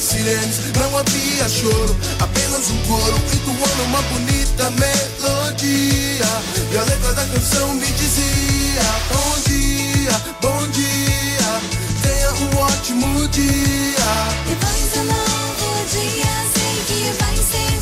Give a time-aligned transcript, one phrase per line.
[0.00, 1.96] sirenes, não havia choro.
[2.20, 6.26] Apenas um coro entoando uma bonita melodia.
[6.72, 11.60] E a letra da canção me dizia: Bom dia, bom dia.
[12.02, 14.10] Tenha um ótimo dia.
[14.48, 17.79] Depois do novo dia, sei que vai ser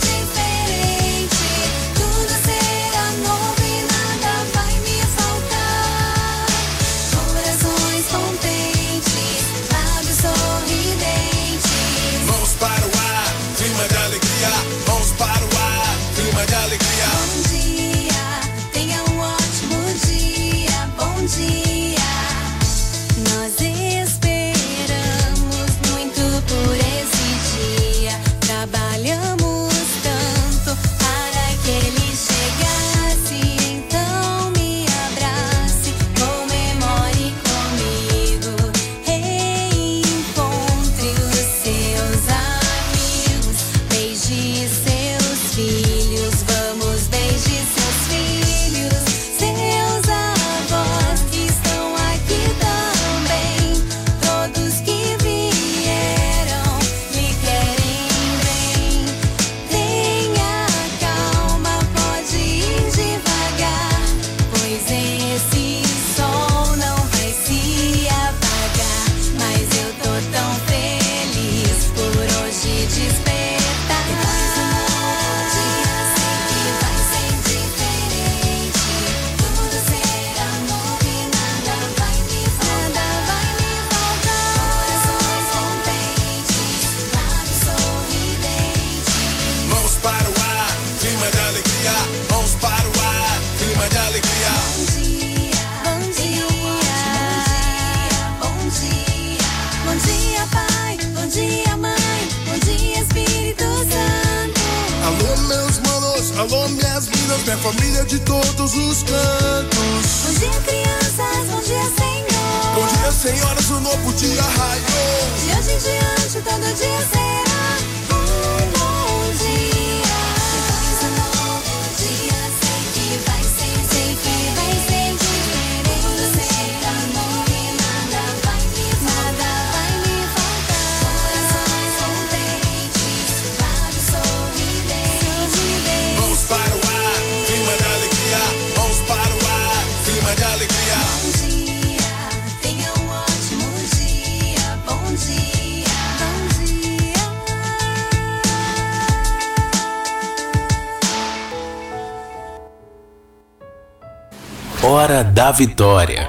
[155.09, 156.29] Hora da Vitória.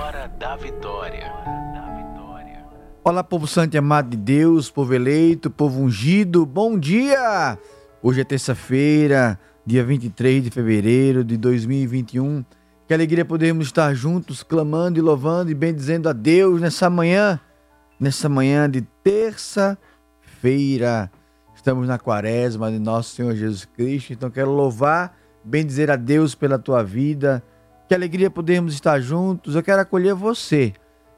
[3.03, 7.59] Olá, povo santo e amado de Deus, povo eleito, povo ungido, bom dia!
[8.01, 12.45] Hoje é terça-feira, dia 23 de fevereiro de 2021.
[12.87, 17.37] Que alegria podermos estar juntos, clamando e louvando e bendizendo a Deus nessa manhã,
[17.99, 21.11] nessa manhã de terça-feira.
[21.53, 26.57] Estamos na quaresma de nosso Senhor Jesus Cristo, então quero louvar, bendizer a Deus pela
[26.57, 27.43] tua vida.
[27.89, 29.55] Que alegria podermos estar juntos.
[29.55, 30.73] Eu quero acolher você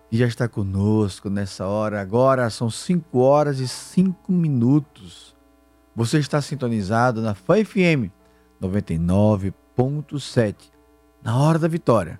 [0.09, 2.00] que já está conosco nessa hora.
[2.00, 5.35] Agora são 5 horas e 5 minutos.
[5.94, 8.09] Você está sintonizado na Fã FM
[8.62, 10.56] 99.7,
[11.21, 12.18] na hora da vitória.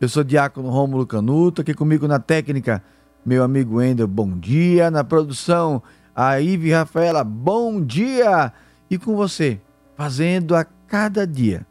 [0.00, 2.80] Eu sou Diácono Rômulo Canuto, aqui comigo na técnica,
[3.26, 4.92] meu amigo Wendel, bom dia.
[4.92, 5.82] Na produção,
[6.14, 8.52] a Ive Rafaela, bom dia.
[8.88, 9.60] E com você,
[9.96, 11.66] fazendo a cada dia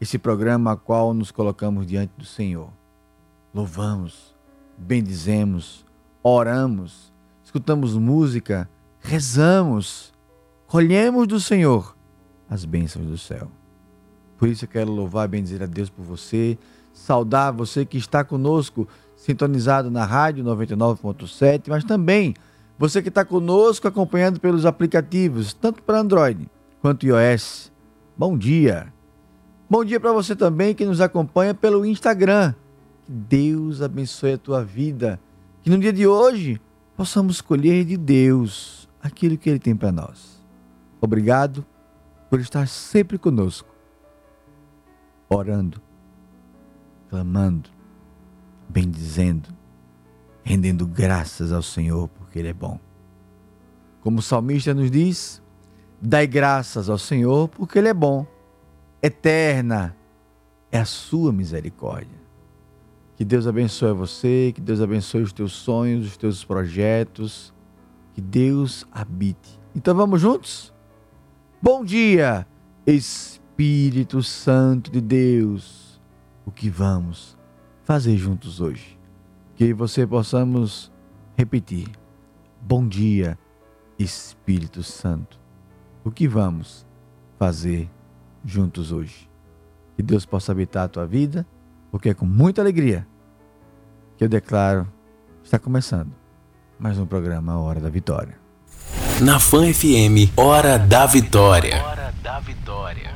[0.00, 2.70] esse programa a qual nos colocamos diante do Senhor.
[3.52, 4.34] Louvamos,
[4.78, 5.84] bendizemos,
[6.22, 7.12] oramos,
[7.44, 8.68] escutamos música,
[9.00, 10.12] rezamos,
[10.66, 11.96] colhemos do Senhor
[12.48, 13.50] as bênçãos do céu.
[14.38, 16.58] Por isso eu quero louvar e bendizer a Deus por você,
[16.92, 22.34] saudar você que está conosco, sintonizado na rádio 99.7, mas também
[22.78, 26.48] você que está conosco acompanhando pelos aplicativos, tanto para Android
[26.80, 27.70] quanto iOS.
[28.16, 28.99] Bom dia!
[29.70, 32.56] Bom dia para você também que nos acompanha pelo Instagram.
[33.04, 35.20] Que Deus abençoe a tua vida.
[35.62, 36.60] Que no dia de hoje
[36.96, 40.44] possamos escolher de Deus aquilo que Ele tem para nós.
[41.00, 41.64] Obrigado
[42.28, 43.72] por estar sempre conosco,
[45.28, 45.80] orando,
[47.08, 47.70] clamando,
[48.68, 49.50] bendizendo,
[50.42, 52.76] rendendo graças ao Senhor porque Ele é bom.
[54.00, 55.40] Como o salmista nos diz,
[56.02, 58.26] dai graças ao Senhor porque Ele é bom
[59.02, 59.96] eterna
[60.70, 62.20] é a sua misericórdia.
[63.16, 67.52] Que Deus abençoe você, que Deus abençoe os teus sonhos, os teus projetos,
[68.14, 69.60] que Deus habite.
[69.74, 70.72] Então vamos juntos?
[71.60, 72.46] Bom dia,
[72.86, 76.00] Espírito Santo de Deus.
[76.46, 77.36] O que vamos
[77.84, 78.98] fazer juntos hoje?
[79.54, 80.90] Que você possamos
[81.36, 81.88] repetir.
[82.62, 83.38] Bom dia,
[83.98, 85.38] Espírito Santo.
[86.02, 86.86] O que vamos
[87.38, 87.90] fazer
[88.44, 89.28] juntos hoje.
[89.96, 91.46] Que Deus possa habitar a tua vida,
[91.90, 93.06] porque é com muita alegria
[94.16, 94.86] que eu declaro
[95.42, 96.12] está começando
[96.78, 98.38] mais um programa Hora da Vitória.
[99.20, 101.82] Na Fan FM, Hora da Vitória.
[101.84, 103.10] Hora da Vitória.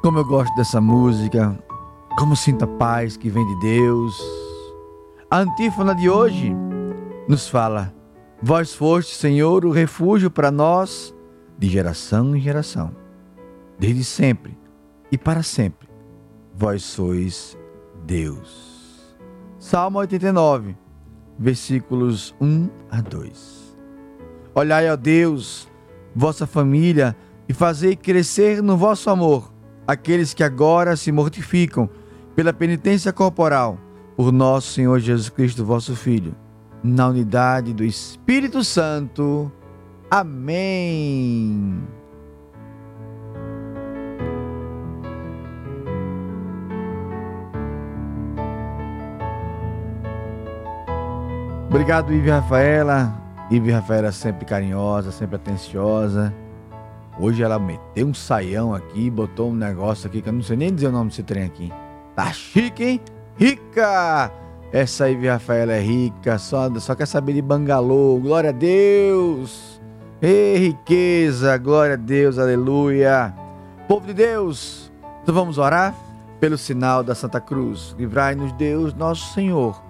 [0.00, 1.58] Como eu gosto dessa música,
[2.16, 4.16] como sinto a paz que vem de Deus.
[5.28, 6.54] A antífona de hoje
[7.26, 7.92] nos fala:
[8.40, 11.12] Vós foste, Senhor, o refúgio para nós
[11.58, 12.94] de geração em geração,
[13.76, 14.56] desde sempre
[15.10, 15.88] e para sempre.
[16.54, 17.58] Vós sois
[18.04, 19.18] Deus.
[19.58, 20.76] Salmo 89,
[21.36, 23.76] versículos 1 a 2.
[24.54, 25.68] Olhai, ó Deus,
[26.14, 27.16] vossa família
[27.48, 29.57] e fazei crescer no vosso amor
[29.88, 31.88] aqueles que agora se mortificam
[32.36, 33.78] pela penitência corporal
[34.14, 36.34] por nosso Senhor Jesus Cristo, vosso Filho,
[36.84, 39.50] na unidade do Espírito Santo.
[40.10, 41.80] Amém.
[51.70, 53.14] Obrigado, Ive Rafaela.
[53.50, 56.34] Ive Rafaela sempre carinhosa, sempre atenciosa.
[57.20, 60.72] Hoje ela meteu um saião aqui, botou um negócio aqui que eu não sei nem
[60.72, 61.72] dizer o nome desse trem aqui.
[62.14, 63.00] Tá chique, hein?
[63.36, 64.32] Rica!
[64.72, 68.18] Essa aí, Rafaela, é rica, só, só quer saber de bangalô.
[68.20, 69.80] Glória a Deus!
[70.20, 73.34] Ei, riqueza, glória a Deus, aleluia!
[73.86, 74.92] Povo de Deus,
[75.22, 75.94] então vamos orar
[76.38, 77.94] pelo sinal da Santa Cruz.
[77.98, 79.82] Livrai-nos, Deus, nosso Senhor,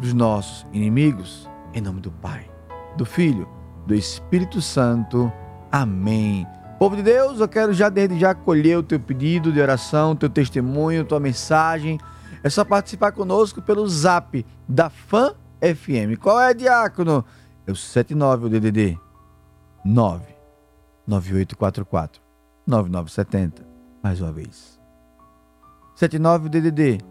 [0.00, 2.48] dos nossos inimigos, em nome do Pai,
[2.96, 3.48] do Filho,
[3.86, 5.30] do Espírito Santo.
[5.70, 6.46] Amém.
[6.78, 10.30] Povo de Deus, eu quero já desde já acolher o teu pedido de oração, teu
[10.30, 11.98] testemunho, tua mensagem.
[12.42, 16.18] É só participar conosco pelo zap da FAM FM.
[16.18, 17.24] Qual é, Diácono?
[17.66, 18.98] É o 79 o DDD
[19.84, 20.24] 9
[21.06, 22.22] 9844
[22.66, 23.66] 9970.
[24.02, 24.80] Mais uma vez.
[25.94, 27.04] 79 DDD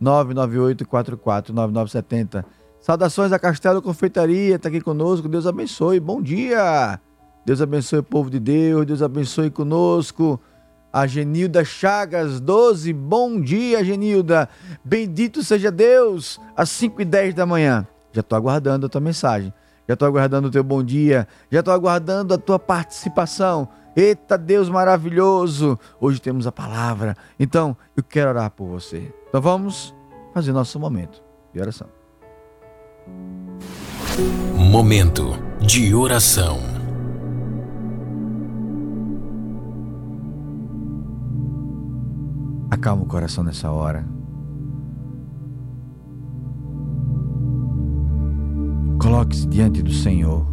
[0.00, 2.46] 99844 9970.
[2.80, 5.28] Saudações a Castelo Confeitaria, está aqui conosco.
[5.28, 5.98] Deus abençoe.
[5.98, 7.00] Bom dia.
[7.48, 10.38] Deus abençoe o povo de Deus, Deus abençoe conosco.
[10.92, 14.50] A Genilda Chagas 12, bom dia, Genilda.
[14.84, 17.86] Bendito seja Deus, às 5 e 10 da manhã.
[18.12, 19.50] Já estou aguardando a tua mensagem,
[19.88, 23.66] já estou aguardando o teu bom dia, já estou aguardando a tua participação.
[23.96, 25.78] Eita Deus maravilhoso!
[25.98, 29.10] Hoje temos a palavra, então eu quero orar por você.
[29.26, 29.94] Então vamos
[30.34, 31.22] fazer nosso momento
[31.54, 31.88] de oração.
[34.54, 36.77] Momento de oração.
[42.78, 44.06] Acalma o coração nessa hora.
[49.00, 50.46] Coloque-se diante do Senhor.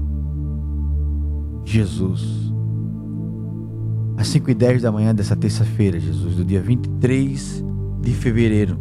[1.63, 2.51] Jesus.
[4.17, 7.63] Às 5 e 10 da manhã dessa terça-feira, Jesus, do dia 23
[8.01, 8.79] de fevereiro.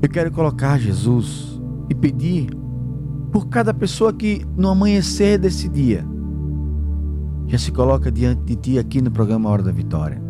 [0.00, 2.48] Eu quero colocar Jesus e pedir
[3.32, 6.06] por cada pessoa que no amanhecer desse dia
[7.48, 10.23] já se coloca diante de ti aqui no programa Hora da Vitória.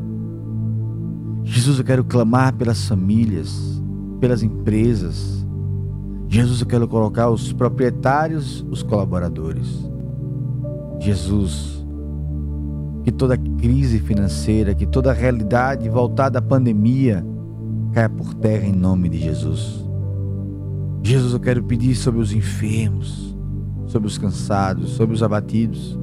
[1.44, 3.80] Jesus, eu quero clamar pelas famílias,
[4.18, 5.46] pelas empresas.
[6.26, 9.68] Jesus, eu quero colocar os proprietários, os colaboradores.
[10.98, 11.84] Jesus,
[13.04, 17.24] que toda crise financeira, que toda realidade voltada à pandemia
[17.92, 19.84] caia por terra em nome de Jesus.
[21.02, 23.36] Jesus, eu quero pedir sobre os enfermos,
[23.86, 25.98] sobre os cansados, sobre os abatidos.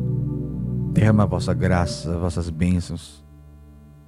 [0.94, 3.22] Derrama a vossa graça, as vossas bênçãos.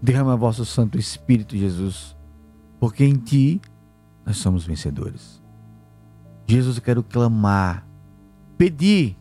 [0.03, 2.13] Derrama vosso Santo Espírito, Jesus,
[2.77, 3.61] porque em Ti
[4.25, 5.41] nós somos vencedores.
[6.45, 7.87] Jesus, eu quero clamar,
[8.57, 9.17] pedir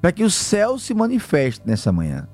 [0.00, 2.26] para que o céu se manifeste nessa manhã.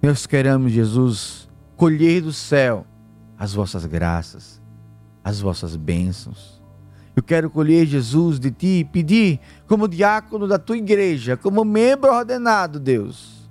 [0.00, 2.86] Nós queremos, Jesus, colher do céu
[3.36, 4.62] as vossas graças,
[5.24, 6.62] as vossas bênçãos.
[7.16, 12.12] Eu quero colher, Jesus, de ti e pedir, como diácono da tua igreja, como membro
[12.12, 13.41] ordenado, Deus,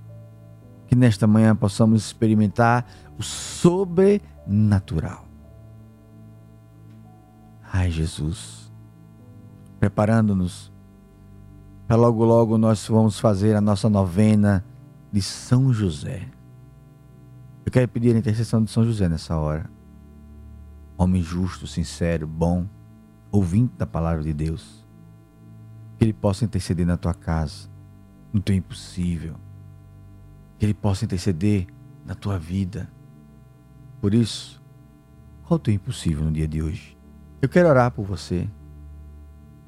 [0.92, 2.86] que nesta manhã possamos experimentar
[3.18, 5.26] o sobrenatural.
[7.72, 8.70] Ai, Jesus,
[9.80, 10.70] preparando-nos
[11.88, 14.66] para logo logo nós vamos fazer a nossa novena
[15.14, 16.28] de São José.
[17.66, 19.70] Eu quero pedir a intercessão de São José nessa hora.
[20.98, 22.68] Homem justo, sincero, bom,
[23.32, 24.86] ouvinte da palavra de Deus.
[25.98, 27.70] Que ele possa interceder na tua casa,
[28.34, 29.36] no teu impossível.
[30.62, 31.66] Que ele possa interceder
[32.06, 32.88] na tua vida.
[34.00, 34.62] Por isso,
[35.42, 36.96] qual o teu impossível no dia de hoje?
[37.42, 38.48] Eu quero orar por você.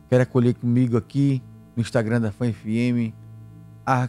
[0.08, 1.42] Quero acolher comigo aqui
[1.76, 3.12] no Instagram da Fã FM,
[3.84, 4.08] a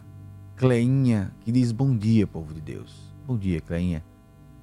[0.57, 3.11] Cleinha, que diz bom dia, povo de Deus.
[3.27, 4.05] Bom dia, Cleinha.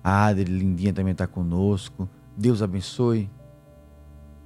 [0.03, 2.07] A Adri Lindinha também está conosco.
[2.37, 3.31] Deus abençoe.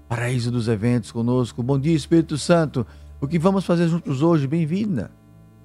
[0.08, 1.62] Paraíso dos eventos conosco.
[1.62, 2.88] Bom dia, Espírito Santo.
[3.20, 4.48] O que vamos fazer juntos hoje?
[4.48, 5.12] Bem-vinda.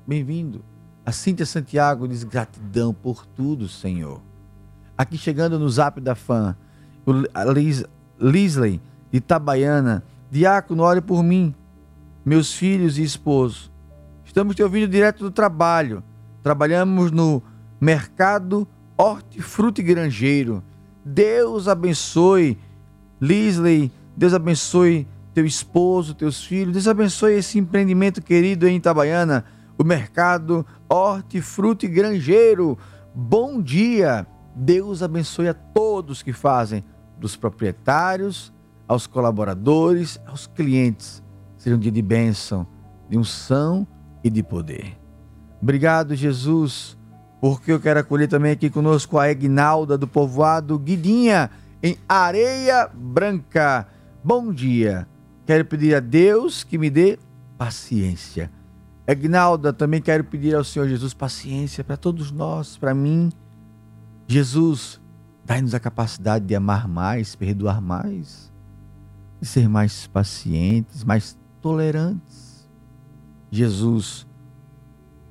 [0.04, 0.69] Bem-vindo.
[1.04, 4.20] A Cíntia Santiago diz gratidão por tudo, Senhor.
[4.96, 6.54] Aqui chegando no zap da fã,
[7.34, 7.84] a Liz,
[8.18, 8.80] Lisley
[9.10, 10.04] de Itabaiana.
[10.30, 11.54] Diácono, ore por mim
[12.24, 13.70] meus filhos e esposo.
[14.24, 16.04] Estamos te ouvindo direto do trabalho.
[16.42, 17.42] Trabalhamos no
[17.80, 20.62] mercado hortifruti granjeiro.
[21.04, 22.58] Deus abençoe
[23.20, 26.74] Lisley, Deus abençoe teu esposo, teus filhos.
[26.74, 29.44] Deus abençoe esse empreendimento querido em Itabaiana,
[29.78, 32.76] o mercado hortifruti granjeiro.
[33.14, 34.26] Bom dia.
[34.54, 36.84] Deus abençoe a todos que fazem,
[37.18, 38.52] dos proprietários
[38.88, 41.22] aos colaboradores, aos clientes
[41.60, 42.66] seja um dia de bênção,
[43.08, 43.86] de unção
[44.24, 44.98] e de poder.
[45.60, 46.96] Obrigado, Jesus,
[47.38, 51.50] porque eu quero acolher também aqui conosco a Egnalda do povoado Guidinha,
[51.82, 53.86] em Areia Branca.
[54.24, 55.06] Bom dia.
[55.44, 57.18] Quero pedir a Deus que me dê
[57.58, 58.50] paciência.
[59.10, 63.30] Egnalda, também quero pedir ao Senhor Jesus paciência para todos nós, para mim.
[64.28, 65.00] Jesus,
[65.44, 68.52] dai-nos a capacidade de amar mais, perdoar mais,
[69.40, 72.68] de ser mais pacientes, mais tolerantes.
[73.50, 74.28] Jesus,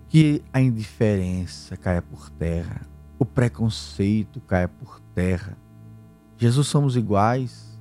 [0.09, 2.81] que a indiferença caia por terra,
[3.17, 5.57] o preconceito caia por terra.
[6.37, 7.79] Jesus, somos iguais.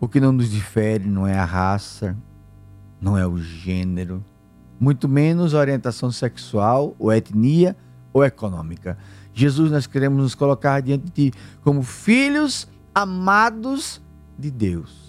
[0.00, 2.16] O que não nos difere não é a raça,
[2.98, 4.24] não é o gênero,
[4.78, 7.76] muito menos orientação sexual, ou etnia
[8.12, 8.96] ou econômica.
[9.32, 14.00] Jesus, nós queremos nos colocar diante de ti como filhos amados
[14.38, 15.06] de Deus.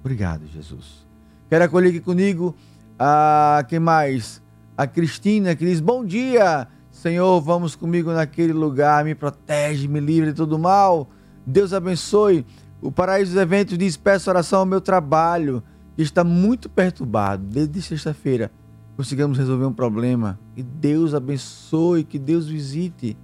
[0.00, 1.06] Obrigado, Jesus.
[1.48, 2.56] Quero acolher aqui comigo
[2.98, 4.42] a quem mais?
[4.76, 10.30] A Cristina que diz: Bom dia, Senhor, vamos comigo naquele lugar, me protege, me livre
[10.30, 11.08] de todo mal.
[11.46, 12.44] Deus abençoe.
[12.80, 15.62] O Paraíso dos Eventos diz: Peço oração ao meu trabalho,
[15.98, 18.50] está muito perturbado desde sexta-feira.
[18.96, 20.38] Conseguimos resolver um problema.
[20.54, 23.16] Que Deus abençoe, que Deus visite.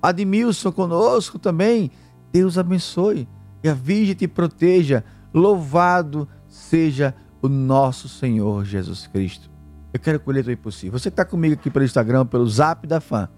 [0.00, 1.90] Admilson conosco também.
[2.32, 3.28] Deus abençoe.
[3.62, 5.04] E a Virgem te proteja.
[5.32, 9.50] Louvado seja o nosso Senhor Jesus Cristo.
[9.92, 10.98] Eu quero colher o impossível.
[10.98, 13.28] Você que está comigo aqui pelo Instagram, pelo Zap da Fã,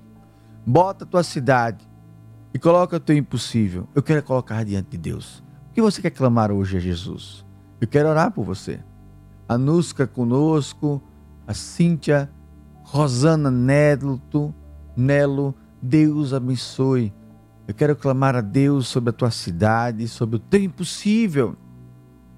[0.66, 1.88] bota a tua cidade
[2.52, 3.88] e coloca o teu impossível.
[3.94, 5.42] Eu quero colocar diante de Deus.
[5.70, 7.43] O que você quer clamar hoje a Jesus?
[7.84, 8.80] Eu quero orar por você.
[9.46, 11.02] A Nusca conosco,
[11.46, 12.30] a Cíntia,
[12.82, 14.18] Rosana Nelo,
[14.96, 17.12] Nelo, Deus abençoe.
[17.68, 21.56] Eu quero clamar a Deus sobre a tua cidade, sobre o teu impossível.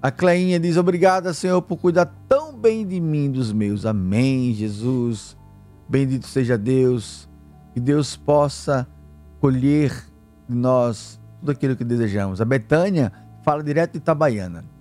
[0.01, 3.85] A Cleinha diz: Obrigada, Senhor, por cuidar tão bem de mim dos meus.
[3.85, 5.37] Amém, Jesus.
[5.87, 7.29] Bendito seja Deus.
[7.73, 8.85] Que Deus possa
[9.39, 9.93] colher
[10.49, 12.41] de nós tudo aquilo que desejamos.
[12.41, 13.13] A Betânia
[13.45, 14.75] fala direto de Itabaiana.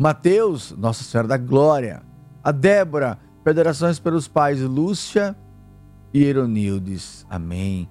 [0.00, 2.00] Mateus, Nossa Senhora da Glória.
[2.42, 5.36] A Débora, Federações pelos pais Lúcia
[6.14, 7.26] e Eronildes.
[7.28, 7.86] Amém.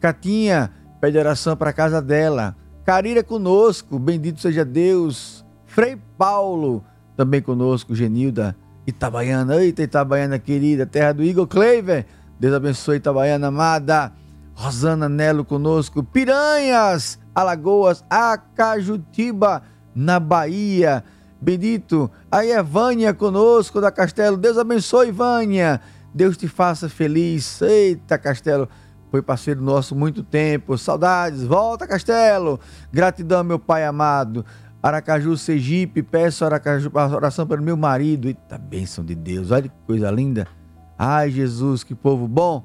[0.00, 2.56] Catinha, pede oração para a casa dela.
[2.84, 5.46] Carira conosco, bendito seja Deus.
[5.66, 6.82] Frei Paulo,
[7.16, 9.62] Também conosco, Genilda Itabaiana.
[9.62, 12.06] Eita, Itabaiana querida, terra do Igor Cleiver.
[12.40, 14.12] Deus abençoe Itabaiana amada.
[14.52, 16.02] Rosana Nelo conosco.
[16.02, 19.62] Piranhas, Alagoas, Acajutiba,
[19.94, 21.04] na Bahia.
[21.40, 22.10] Bendito.
[22.30, 24.36] Aí é Vânia conosco da Castelo.
[24.36, 25.80] Deus abençoe, Vânia.
[26.14, 27.60] Deus te faça feliz.
[27.60, 28.68] Eita, Castelo.
[29.10, 30.76] Foi parceiro nosso muito tempo.
[30.76, 31.44] Saudades.
[31.44, 32.58] Volta, Castelo.
[32.92, 34.44] Gratidão, meu pai amado.
[34.82, 36.02] Aracaju, Sergipe.
[36.02, 38.28] Peço Aracaju, oração para meu marido.
[38.28, 39.50] Eita, bênção de Deus.
[39.50, 40.46] Olha que coisa linda.
[40.98, 42.64] Ai, Jesus, que povo bom.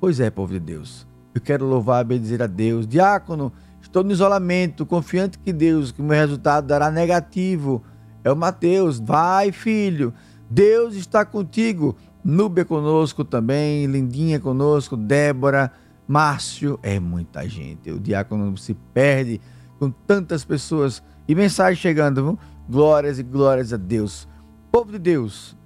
[0.00, 1.06] Pois é, povo de Deus.
[1.34, 2.86] Eu quero louvar e bendizer a Deus.
[2.86, 7.82] Diácono, estou no isolamento, confiante que Deus, que meu resultado dará negativo.
[8.26, 8.98] É o Mateus.
[8.98, 10.12] Vai, filho.
[10.50, 11.94] Deus está contigo.
[12.24, 15.70] Núbia conosco também, Lindinha conosco, Débora,
[16.08, 17.88] Márcio, é muita gente.
[17.92, 19.40] O diácono se perde
[19.78, 22.38] com tantas pessoas e mensagem chegando, viu?
[22.68, 24.26] glórias e glórias a Deus.
[24.72, 25.56] Povo de Deus,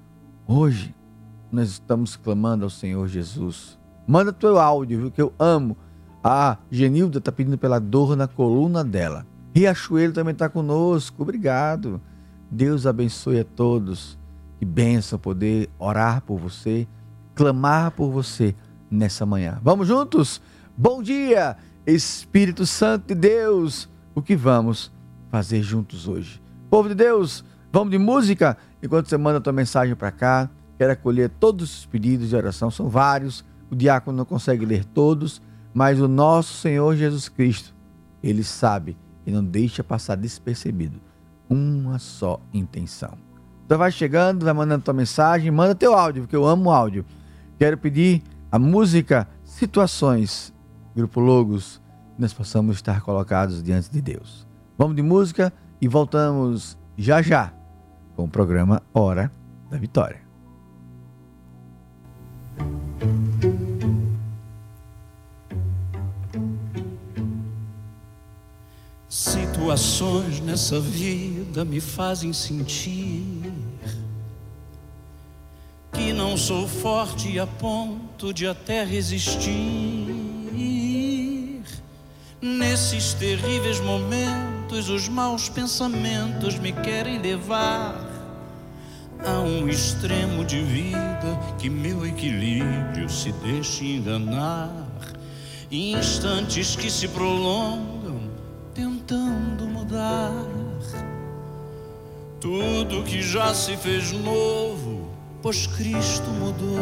[0.47, 0.95] hoje
[1.51, 3.79] nós estamos clamando ao Senhor Jesus.
[4.07, 5.11] Manda teu áudio, viu?
[5.11, 5.79] Que eu amo.
[6.23, 9.27] A Genilda está pedindo pela dor na coluna dela.
[9.55, 11.23] Riachuelo também está conosco.
[11.23, 12.03] Obrigado.
[12.51, 14.19] Deus abençoe a todos.
[14.59, 16.87] Que benção poder orar por você,
[17.35, 18.55] clamar por você
[18.91, 19.59] nessa manhã.
[19.63, 20.43] Vamos juntos?
[20.77, 23.89] Bom dia, Espírito Santo de Deus.
[24.15, 24.93] O que vamos
[25.31, 26.43] fazer juntos hoje?
[26.69, 28.59] Povo de Deus, vamos de música?
[28.83, 32.71] Enquanto você manda a tua mensagem para cá, quero acolher todos os pedidos de oração,
[32.71, 33.45] são vários.
[33.71, 35.41] O diácono não consegue ler todos,
[35.73, 37.75] mas o nosso Senhor Jesus Cristo,
[38.23, 41.01] ele sabe e não deixa passar despercebido
[41.51, 43.19] uma só intenção.
[43.67, 47.05] Então vai chegando, vai mandando tua mensagem, manda teu áudio, porque eu amo áudio.
[47.59, 50.55] Quero pedir a música Situações,
[50.95, 51.81] Grupo Logos,
[52.19, 54.47] nós possamos estar colocados diante de Deus.
[54.79, 57.53] Vamos de música e voltamos já já
[58.15, 59.31] com o programa Hora
[59.71, 60.21] da Vitória.
[69.09, 73.53] Situações nessa vida me fazem sentir
[75.93, 79.51] que não sou forte a ponto de até resistir.
[82.41, 88.09] Nesses terríveis momentos, os maus pensamentos me querem levar
[89.27, 94.71] a um extremo de vida que meu equilíbrio se deixe enganar.
[95.71, 98.31] Instantes que se prolongam
[98.75, 100.33] tentando mudar
[102.41, 105.11] tudo que já se fez novo
[105.43, 106.79] pois Cristo mudou,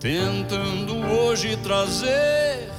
[0.00, 2.70] tentando hoje trazer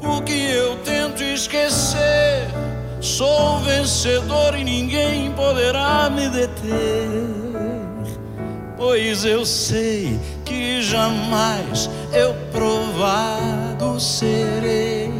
[0.00, 2.46] o que eu tento esquecer.
[3.00, 7.10] Sou vencedor e ninguém poderá me deter,
[8.76, 15.10] pois eu sei que jamais eu provado serei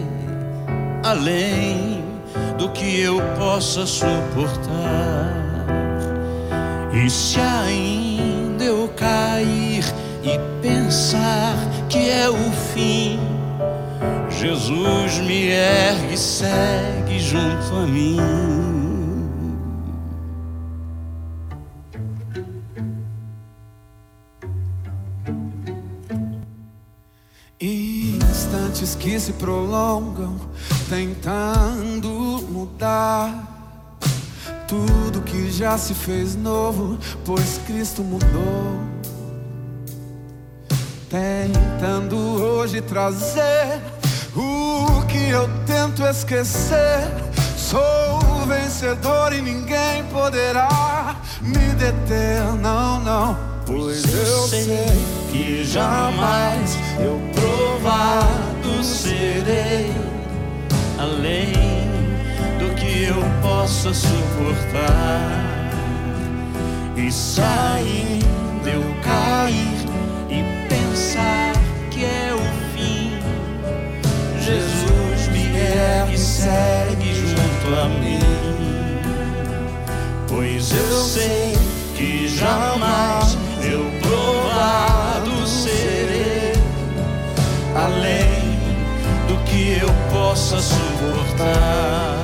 [1.03, 1.94] além
[2.59, 5.45] do que eu possa suportar.
[6.93, 9.85] E se ainda eu cair
[10.23, 11.57] e pensar
[11.89, 13.19] que é o fim,
[14.31, 18.19] Jesus me ergue e segue junto a mim.
[27.61, 30.37] Instantes que se prolongam,
[30.89, 32.09] tentando
[32.51, 33.55] mudar
[34.67, 38.81] tudo que já se fez novo, pois Cristo mudou.
[41.09, 43.81] Tentando hoje trazer
[44.35, 47.09] o que eu tento esquecer.
[47.57, 53.39] Sou vencedor e ninguém poderá me deter, não, não.
[53.67, 54.87] Pois eu sei
[55.31, 60.14] que jamais eu provado serei
[61.05, 61.53] além
[62.77, 65.71] que eu possa suportar.
[66.97, 69.79] E saindo eu cair
[70.31, 71.53] e pensar
[71.91, 73.19] que é o fim,
[74.41, 78.21] Jesus me ergue e segue junto a mim.
[80.29, 81.55] Pois eu sei
[81.97, 86.55] que jamais eu provado serei
[87.75, 88.44] além do
[89.55, 92.17] que eu possa suportar.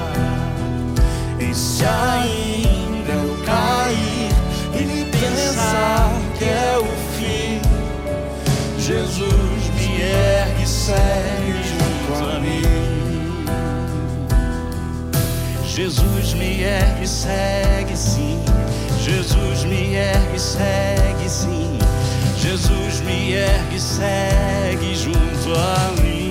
[1.39, 4.33] E se ainda eu cair
[4.75, 7.61] e pensar que é o fim,
[8.79, 13.45] Jesus me ergue e segue junto a mim.
[15.65, 18.43] Jesus me ergue, segue sim.
[18.99, 21.79] Jesus me ergue, segue sim.
[22.37, 26.30] Jesus me ergue, segue junto a mim.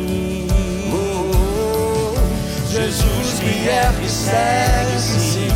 [2.71, 5.49] Jesus me ergue, segue sim.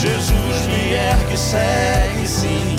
[0.00, 2.76] Jesus me ergue, segue sim.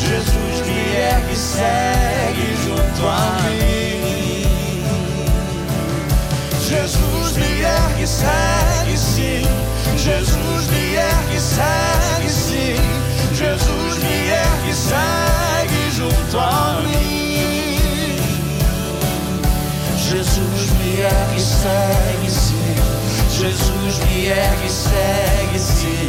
[0.00, 4.82] Jesus me ergue, segue junto a mim.
[6.60, 9.46] Jesus me ergue, segue sim.
[9.96, 12.82] Jesus me ergue, segue sim.
[13.32, 18.18] Jesus me ergue, segue junto a mim.
[19.96, 21.99] Jesus me ergue, segue.
[23.40, 26.08] Jesus me ergue, segue sim.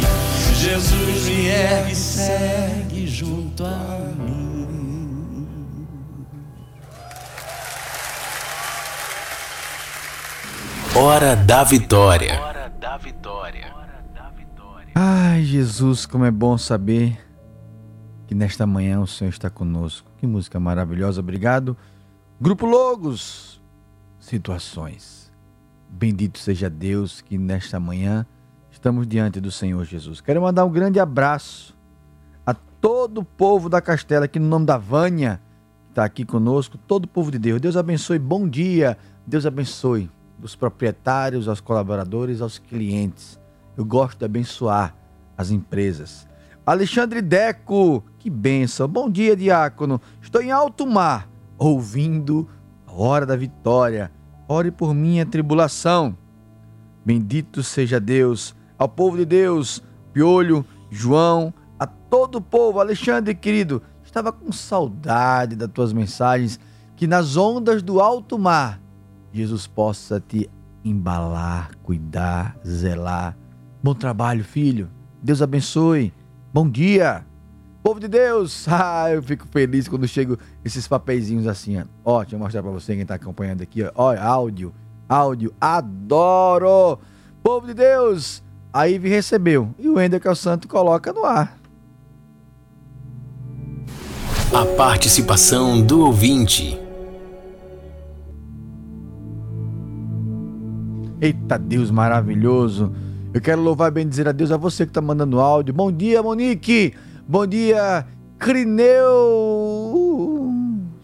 [0.54, 5.48] Jesus me ergue, segue junto a mim.
[10.94, 12.38] Hora da Vitória.
[14.94, 17.18] Ai, Jesus, como é bom saber
[18.26, 20.10] que nesta manhã o Senhor está conosco.
[20.18, 21.78] Que música maravilhosa, obrigado.
[22.38, 23.58] Grupo Logos,
[24.20, 25.21] situações.
[25.94, 28.26] Bendito seja Deus que nesta manhã
[28.70, 30.22] estamos diante do Senhor Jesus.
[30.22, 31.76] Quero mandar um grande abraço
[32.46, 35.38] a todo o povo da Castela, aqui no nome da Vânia,
[35.84, 37.60] que está aqui conosco, todo o povo de Deus.
[37.60, 38.96] Deus abençoe, bom dia.
[39.26, 40.10] Deus abençoe
[40.42, 43.38] os proprietários, aos colaboradores, aos clientes.
[43.76, 44.96] Eu gosto de abençoar
[45.36, 46.26] as empresas.
[46.64, 48.88] Alexandre Deco, que benção.
[48.88, 50.00] Bom dia, diácono.
[50.22, 51.28] Estou em alto mar,
[51.58, 52.48] ouvindo
[52.86, 54.10] a hora da vitória.
[54.52, 56.14] Ore por minha tribulação.
[57.02, 58.54] Bendito seja Deus.
[58.78, 62.78] Ao povo de Deus, Piolho, João, a todo o povo.
[62.78, 66.60] Alexandre, querido, estava com saudade das tuas mensagens.
[66.96, 68.78] Que nas ondas do alto mar,
[69.32, 70.50] Jesus possa te
[70.84, 73.34] embalar, cuidar, zelar
[73.82, 74.90] Bom trabalho, filho.
[75.22, 76.12] Deus abençoe.
[76.52, 77.26] Bom dia.
[77.82, 81.84] Povo de Deus, ah, eu fico feliz quando chego esses papeizinhos assim, ó.
[82.04, 83.90] ó deixa eu mostrar para você quem tá acompanhando aqui, ó.
[83.94, 84.16] ó.
[84.16, 84.72] áudio,
[85.08, 86.98] áudio, adoro.
[87.42, 88.42] Povo de Deus,
[88.72, 91.58] a Ive recebeu e o Ender que é o santo coloca no ar.
[94.54, 96.78] A participação do ouvinte.
[101.20, 102.92] Eita Deus maravilhoso.
[103.32, 105.72] Eu quero louvar e bendizer a Deus, a você que está mandando áudio.
[105.72, 106.94] Bom dia, Monique.
[107.26, 108.04] Bom dia,
[108.38, 109.92] Crineu.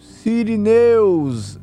[0.00, 1.60] Sirineus.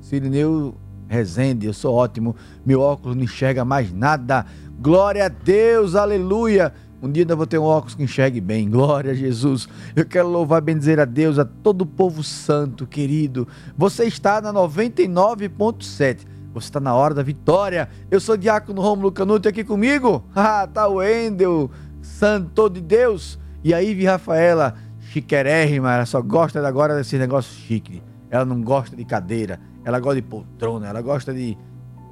[0.00, 0.76] Sirineu
[1.08, 2.36] Rezende, eu sou ótimo.
[2.64, 4.46] Meu óculos não enxerga mais nada.
[4.80, 6.72] Glória a Deus, aleluia.
[7.02, 8.70] Um dia ainda vou ter um óculos que enxergue bem.
[8.70, 9.68] Glória a Jesus.
[9.94, 13.46] Eu quero louvar e bendizer a Deus, a todo o povo santo, querido.
[13.76, 17.86] Você está na 99.7 você está na hora da vitória.
[18.10, 20.24] Eu sou Diácono Romulo Canuto aqui comigo.
[20.34, 23.38] Ah, tá o Endel, santo de Deus.
[23.66, 24.76] E a Ive Rafaela,
[25.10, 28.00] chiquerérrima, ela só gosta agora desse negócio chique.
[28.30, 31.58] Ela não gosta de cadeira, ela gosta de poltrona, ela gosta de.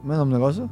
[0.01, 0.69] Como é o nome do negócio?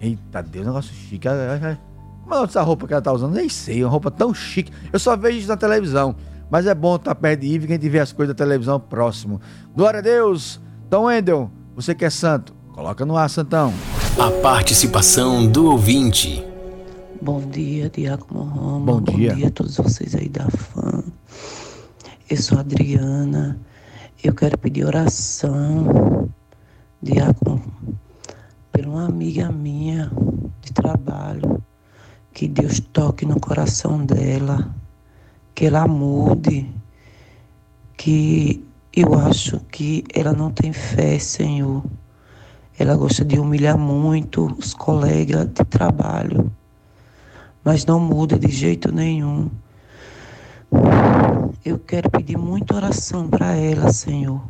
[0.00, 1.28] Eita Deus, negócio chique.
[1.28, 3.32] Como é dessa roupa que ela tá usando?
[3.32, 4.72] Nem sei, uma roupa tão chique.
[4.92, 6.16] Eu só vejo isso na televisão.
[6.50, 8.80] Mas é bom estar perto de Ive que a gente vê as coisas da televisão
[8.80, 9.40] próximo.
[9.72, 10.60] Glória a Deus.
[10.88, 13.72] Então, Endel, você que é santo, coloca no ar, Santão.
[14.18, 16.47] A participação do ouvinte.
[17.20, 18.92] Bom dia, Diácono Roma.
[18.92, 19.30] Bom dia.
[19.30, 21.02] Bom dia a todos vocês aí da fã.
[22.30, 23.58] Eu sou a Adriana.
[24.22, 26.28] Eu quero pedir oração,
[27.02, 27.60] Diácono,
[28.70, 30.12] por uma amiga minha
[30.62, 31.60] de trabalho.
[32.32, 34.72] Que Deus toque no coração dela.
[35.56, 36.70] Que ela mude.
[37.96, 41.82] Que eu acho que ela não tem fé, Senhor.
[42.78, 46.52] Ela gosta de humilhar muito os colegas de trabalho,
[47.64, 49.50] mas não muda de jeito nenhum.
[51.64, 54.42] Eu quero pedir muita oração para ela, Senhor.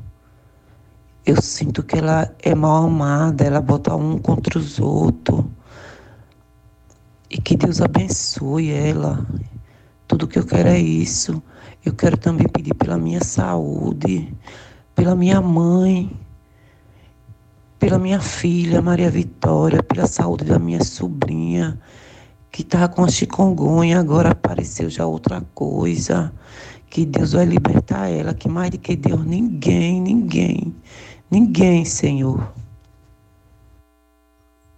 [1.24, 5.44] Eu sinto que ela é mal amada, ela bota um contra os outros.
[7.30, 9.26] E que Deus abençoe ela.
[10.06, 11.42] Tudo que eu quero é isso.
[11.84, 14.34] Eu quero também pedir pela minha saúde,
[14.94, 16.10] pela minha mãe,
[17.78, 21.78] pela minha filha Maria Vitória, pela saúde da minha sobrinha,
[22.58, 26.32] que estava com a chikungunya, agora apareceu já outra coisa.
[26.90, 30.74] Que Deus vai libertar ela, que mais do que Deus, ninguém, ninguém,
[31.30, 32.52] ninguém, Senhor.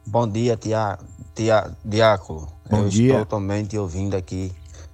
[0.06, 0.98] Bom dia, tia,
[1.34, 2.48] tia, Diácono.
[2.68, 3.12] Bom Eu dia.
[3.12, 4.52] estou também te ouvindo aqui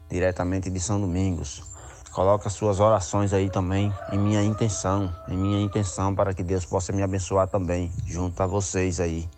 [0.08, 1.64] diretamente de São Domingos.
[2.12, 6.92] Coloca suas orações aí também em minha intenção, em minha intenção para que Deus possa
[6.92, 9.28] me abençoar também, junto a vocês aí.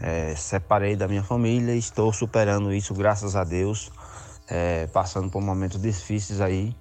[0.00, 3.90] É, separei da minha família estou superando isso, graças a Deus.
[4.48, 6.74] É, passando por momentos difíceis aí,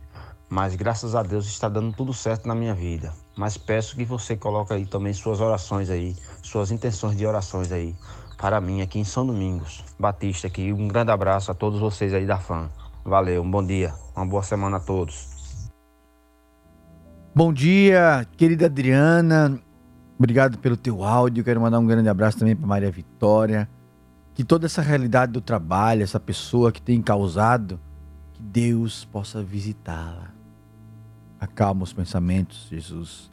[0.49, 3.13] mas graças a Deus está dando tudo certo na minha vida.
[3.37, 7.95] Mas peço que você coloque aí também suas orações aí, suas intenções de orações aí
[8.39, 10.71] para mim aqui em São Domingos Batista aqui.
[10.71, 12.69] Um grande abraço a todos vocês aí da fã.
[13.03, 15.27] Valeu, um bom dia, uma boa semana a todos.
[17.35, 19.61] Bom dia, querida Adriana.
[20.19, 21.45] Obrigado pelo teu áudio.
[21.45, 23.69] Quero mandar um grande abraço também para Maria Vitória.
[24.35, 27.79] Que toda essa realidade do trabalho, essa pessoa que tem causado,
[28.33, 30.33] que Deus possa visitá-la.
[31.39, 33.31] Acalma os pensamentos, Jesus.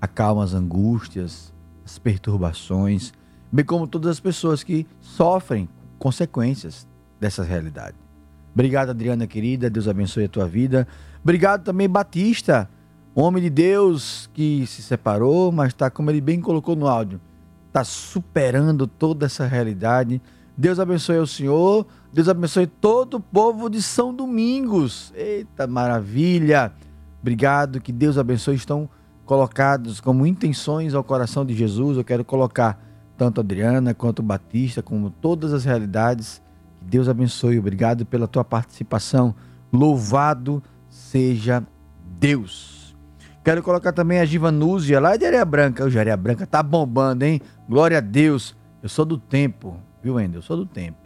[0.00, 1.52] Acalma as angústias,
[1.84, 3.12] as perturbações,
[3.52, 6.88] bem como todas as pessoas que sofrem consequências
[7.20, 7.96] dessa realidade.
[8.54, 9.68] Obrigado, Adriana querida.
[9.68, 10.88] Deus abençoe a tua vida.
[11.22, 12.70] Obrigado também, Batista
[13.22, 17.20] homem de Deus que se separou, mas está, como ele bem colocou no áudio,
[17.68, 20.20] está superando toda essa realidade.
[20.56, 25.12] Deus abençoe o Senhor, Deus abençoe todo o povo de São Domingos.
[25.14, 26.72] Eita maravilha!
[27.20, 28.54] Obrigado, que Deus abençoe.
[28.54, 28.88] Estão
[29.24, 31.96] colocados como intenções ao coração de Jesus.
[31.96, 32.80] Eu quero colocar
[33.16, 36.40] tanto Adriana quanto o Batista, como todas as realidades.
[36.78, 37.58] Que Deus abençoe.
[37.58, 39.34] Obrigado pela tua participação.
[39.72, 41.66] Louvado seja
[42.18, 42.75] Deus.
[43.46, 45.84] Quero colocar também a Givanúzia lá de Areia Branca.
[45.84, 47.40] O Areia Branca tá bombando, hein?
[47.68, 48.56] Glória a Deus.
[48.82, 50.38] Eu sou do tempo, viu, Wendel?
[50.38, 50.98] Eu sou do tempo.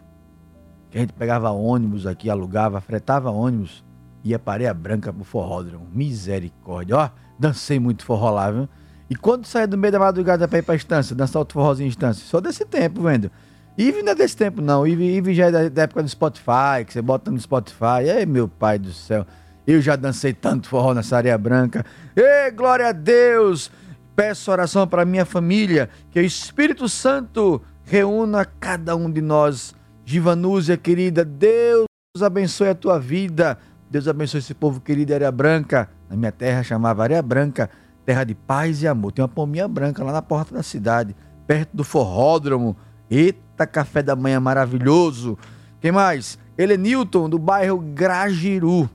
[0.89, 3.85] Que a gente pegava ônibus aqui, alugava, fretava ônibus,
[4.23, 5.85] ia para Areia Branca pro forródromo.
[5.93, 6.97] Misericórdia.
[6.97, 8.67] Ó, dancei muito forró lá, viu?
[9.07, 11.89] E quando saía do meio da madrugada pra ir pra estância, dançar outro forrozinho em
[11.91, 12.25] estância?
[12.25, 13.29] Sou desse tempo, Wendel.
[13.77, 14.87] Ive não é desse tempo, não.
[14.87, 18.09] Ive já é da, da época do Spotify, que você bota no Spotify.
[18.17, 19.27] Ei, meu pai do céu.
[19.65, 21.85] Eu já dancei tanto forró nessa areia branca.
[22.15, 23.71] Ei, glória a Deus!
[24.15, 29.73] Peço oração para minha família, que o Espírito Santo reúna cada um de nós.
[30.05, 31.87] Givanúzia, querida, Deus
[32.21, 33.57] abençoe a tua vida.
[33.89, 35.89] Deus abençoe esse povo querido, Areia Branca.
[36.09, 37.69] Na minha terra chamava Areia Branca,
[38.05, 39.11] terra de paz e amor.
[39.11, 41.15] Tem uma pominha branca lá na porta da cidade,
[41.47, 42.75] perto do forródromo.
[43.09, 45.37] Eita, café da manhã maravilhoso.
[45.79, 46.37] Quem mais?
[46.57, 48.89] Helenilton, do bairro Gragiru.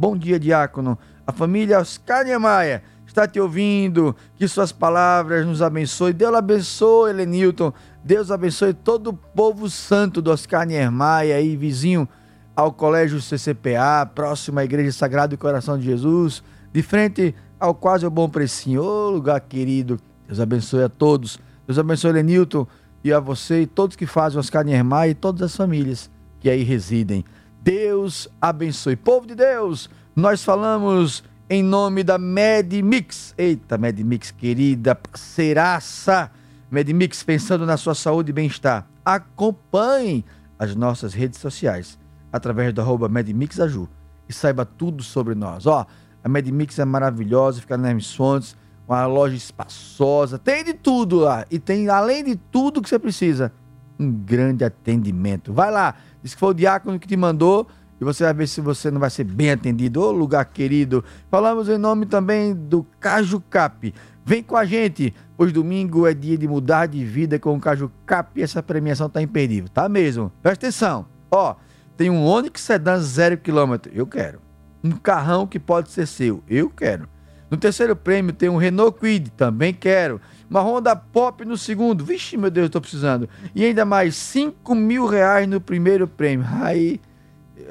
[0.00, 0.96] Bom dia, diácono.
[1.26, 4.14] A família Oscar Niemeyer está te ouvindo.
[4.36, 6.12] Que suas palavras nos abençoe.
[6.12, 7.72] Deus abençoe, Helenilton.
[8.04, 12.08] Deus abençoe todo o povo santo do Oscar Niemeyer aí, vizinho
[12.54, 18.06] ao Colégio CCPA, próximo à Igreja Sagrado do Coração de Jesus, de frente ao quase
[18.06, 18.84] o Bom Precinho.
[18.84, 19.98] Ô, lugar querido.
[20.28, 21.40] Deus abençoe a todos.
[21.66, 22.68] Deus abençoe, Lenilton,
[23.02, 26.08] e a você e todos que fazem Oscar Niemeyer e todas as famílias
[26.38, 27.24] que aí residem.
[27.62, 28.96] Deus abençoe.
[28.96, 33.34] Povo de Deus, nós falamos em nome da MedMix.
[33.36, 36.30] Eita, MedMix, querida parceiraça.
[36.70, 38.86] MedMix, pensando na sua saúde e bem-estar.
[39.04, 40.24] Acompanhe
[40.58, 41.98] as nossas redes sociais
[42.32, 43.88] através do arroba MedMixAju
[44.28, 45.66] e saiba tudo sobre nós.
[45.66, 45.86] Ó,
[46.22, 51.46] a MedMix é maravilhosa, fica na Hermes Fontes, uma loja espaçosa, tem de tudo lá.
[51.50, 53.52] E tem, além de tudo que você precisa,
[53.98, 55.52] um grande atendimento.
[55.52, 55.94] Vai lá,
[56.28, 57.66] Diz que foi o diácono que te mandou
[57.98, 60.02] e você vai ver se você não vai ser bem atendido.
[60.02, 61.02] Ô lugar querido.
[61.30, 63.94] Falamos em nome também do Caju Cap.
[64.26, 67.90] Vem com a gente, pois domingo é dia de mudar de vida com o Caju
[68.04, 69.70] Cap e essa premiação tá imperdível.
[69.70, 70.30] Tá mesmo.
[70.42, 71.06] Presta atenção.
[71.30, 71.54] Ó,
[71.96, 73.90] tem um Onix Sedan zero quilômetro.
[73.94, 74.38] Eu quero.
[74.84, 76.44] Um carrão que pode ser seu.
[76.46, 77.08] Eu quero.
[77.50, 79.30] No terceiro prêmio tem um Renault Quid.
[79.30, 82.04] Também quero uma Honda Pop no segundo.
[82.04, 83.28] Vixe, meu Deus, estou precisando.
[83.54, 86.46] E ainda mais 5 mil reais no primeiro prêmio.
[86.60, 87.00] Aí,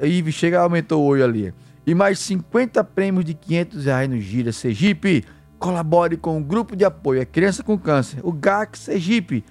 [0.02, 1.52] Ive, chega, aumentou o olho ali.
[1.86, 5.24] E mais 50 prêmios de 500 reais no Gira Sergipe.
[5.58, 9.44] Colabore com o grupo de apoio a criança com câncer, o GAC Sergipe.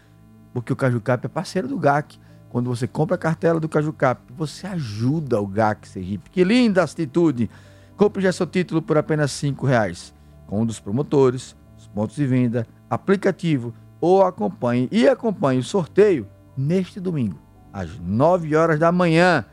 [0.53, 2.17] Porque o Cajucap é parceiro do GAC.
[2.49, 6.29] Quando você compra a cartela do Cajucap, você ajuda o GAC Sergipe.
[6.29, 7.49] Que linda atitude!
[7.97, 10.13] Compre já seu título por apenas 5 reais.
[10.45, 16.27] Com um dos promotores, os pontos de venda, aplicativo ou acompanhe e acompanhe o sorteio
[16.55, 17.39] neste domingo,
[17.71, 19.45] às 9 horas da manhã.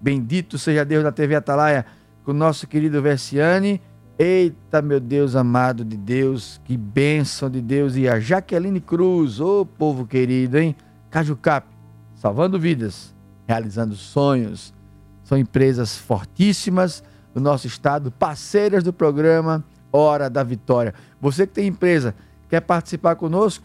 [0.00, 1.86] Bendito seja Deus da TV Atalaia,
[2.24, 3.80] com o nosso querido Versiane.
[4.18, 7.96] Eita, meu Deus amado de Deus, que bênção de Deus.
[7.96, 10.76] E a Jaqueline Cruz, ô oh, povo querido, hein?
[11.10, 11.66] Cajucap,
[12.14, 13.14] salvando vidas,
[13.46, 14.72] realizando sonhos.
[15.24, 17.02] São empresas fortíssimas
[17.34, 20.94] do nosso estado, parceiras do programa Hora da Vitória.
[21.20, 22.14] Você que tem empresa,
[22.52, 23.64] Quer participar conosco?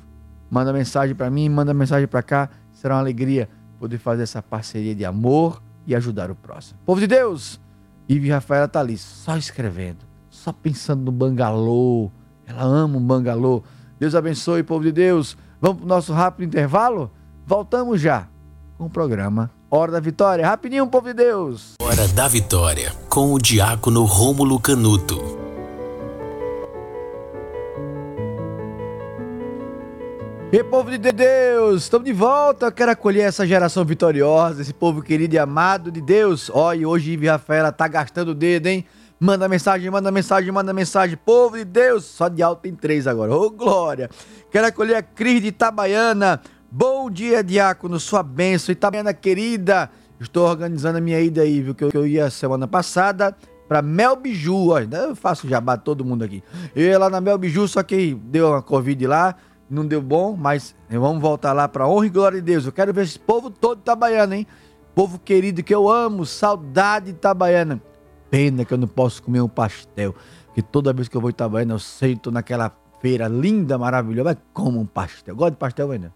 [0.50, 2.50] Manda mensagem para mim, manda mensagem para cá.
[2.72, 6.80] Será uma alegria poder fazer essa parceria de amor e ajudar o próximo.
[6.86, 7.60] Povo de Deus,
[8.08, 12.10] Ive Rafaela tá ali só escrevendo, só pensando no bangalô.
[12.46, 13.62] Ela ama o bangalô.
[14.00, 15.38] Deus abençoe, povo de Deus.
[15.60, 17.12] Vamos para o nosso rápido intervalo?
[17.46, 18.30] Voltamos já
[18.78, 20.48] com o programa Hora da Vitória.
[20.48, 21.74] Rapidinho, povo de Deus.
[21.82, 25.37] Hora da Vitória, com o diácono Rômulo Canuto.
[30.50, 32.68] E povo de Deus, estamos de volta.
[32.68, 36.50] Eu quero acolher essa geração vitoriosa, esse povo querido e amado de Deus.
[36.50, 38.86] Olha, hoje Ive Rafaela tá gastando o dedo, hein?
[39.20, 41.18] Manda mensagem, manda mensagem, manda mensagem.
[41.18, 43.36] Povo de Deus, só de alto tem três agora.
[43.36, 44.10] Ô, oh, glória.
[44.50, 46.40] Quero acolher a Cris de Itabaiana.
[46.72, 48.72] Bom dia, diácono, sua bênção.
[48.72, 51.76] Itabaiana querida, estou organizando a minha ida aí, viu?
[51.76, 53.36] Que eu ia semana passada
[53.68, 54.70] para Mel Biju.
[54.70, 56.42] Ó, eu faço jabá todo mundo aqui.
[56.74, 59.36] Eu ia lá na Mel Biju, só que deu uma Covid lá
[59.70, 62.66] não deu bom, mas vamos voltar lá para honra e glória de Deus.
[62.66, 64.48] Eu quero ver esse povo todo itabaiano, hein?
[64.96, 67.82] Povo querido que eu amo, saudade itabaiana.
[68.30, 70.16] Pena que eu não posso comer um pastel,
[70.54, 74.80] que toda vez que eu vou Itabaiana eu sento naquela feira linda, maravilhosa, mas como
[74.80, 75.36] um pastel.
[75.36, 76.14] Gosta de pastel ainda?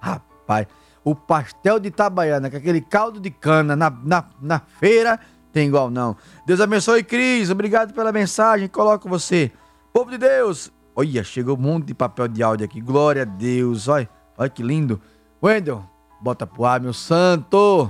[0.00, 0.66] Rapaz,
[1.02, 5.18] o pastel de Itabaiana, com aquele caldo de cana na, na, na feira,
[5.52, 6.16] tem igual não.
[6.46, 7.50] Deus abençoe, Cris.
[7.50, 8.68] Obrigado pela mensagem.
[8.68, 9.50] Coloco você.
[9.92, 12.80] Povo de Deus, Olha, chegou um monte de papel de áudio aqui.
[12.80, 13.86] Glória a Deus.
[13.86, 15.00] Olha, olha que lindo.
[15.40, 15.84] Wendel,
[16.20, 17.88] bota pro ar, meu santo.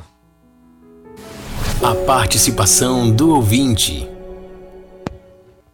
[1.82, 4.06] A participação do ouvinte.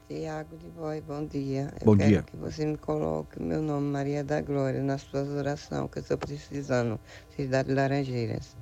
[0.07, 1.75] Tiago de Voz, bom dia.
[1.81, 2.23] Eu bom dia.
[2.23, 6.16] que você me coloque meu nome, Maria da Glória, nas suas orações, que eu estou
[6.16, 7.01] precisando.
[7.35, 8.57] Cidade de Laranjeiras.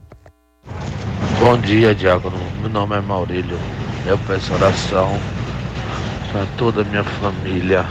[1.39, 2.39] Bom dia, Diácono.
[2.63, 3.59] Meu nome é Maurílio.
[4.07, 5.11] Eu peço oração
[6.33, 7.85] para toda a minha família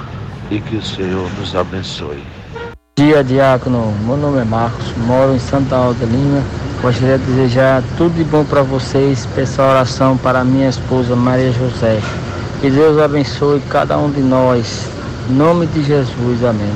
[0.51, 2.21] e que o Senhor nos abençoe.
[2.53, 3.93] Bom dia, Diácono.
[4.05, 6.43] Meu nome é Marcos, moro em Santa Alta Lima.
[6.81, 9.25] Gostaria de desejar tudo de bom para vocês.
[9.33, 11.99] Peço oração para minha esposa Maria José.
[12.59, 14.87] Que Deus abençoe cada um de nós.
[15.29, 16.73] Em nome de Jesus, amém.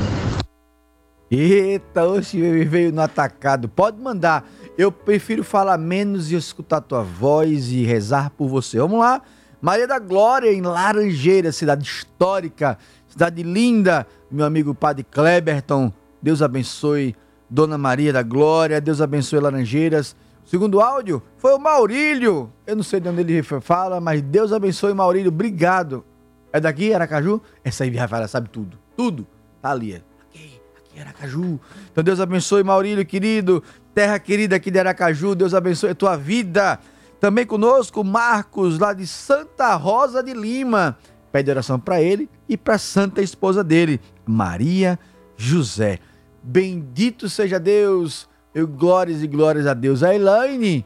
[1.29, 3.67] Eita, hoje veio no atacado.
[3.67, 4.45] Pode mandar.
[4.77, 8.79] Eu prefiro falar menos e escutar tua voz e rezar por você.
[8.79, 9.21] Vamos lá.
[9.61, 12.77] Maria da Glória, em Laranjeira, cidade histórica
[13.15, 15.91] cidade linda, meu amigo Padre Kleberton.
[16.21, 17.15] Deus abençoe
[17.49, 20.15] Dona Maria da Glória, Deus abençoe Laranjeiras.
[20.45, 22.51] Segundo áudio foi o Maurílio.
[22.67, 25.29] Eu não sei de onde ele fala, mas Deus abençoe Maurílio.
[25.29, 26.03] Obrigado.
[26.51, 27.41] É daqui, Aracaju?
[27.63, 28.77] Essa aí, Rafaela, sabe tudo.
[28.97, 29.25] Tudo.
[29.61, 29.95] Tá ali.
[29.95, 31.59] Aqui, aqui, Aracaju.
[31.91, 33.63] Então Deus abençoe Maurílio, querido.
[33.93, 35.35] Terra querida aqui de Aracaju.
[35.35, 36.79] Deus abençoe a tua vida.
[37.17, 40.97] Também conosco, Marcos, lá de Santa Rosa de Lima
[41.35, 44.97] pede oração para ele e para a santa esposa dele, Maria
[45.35, 45.99] José.
[46.41, 50.01] Bendito seja Deus, eu glórias e glórias a Deus.
[50.01, 50.85] A Elaine,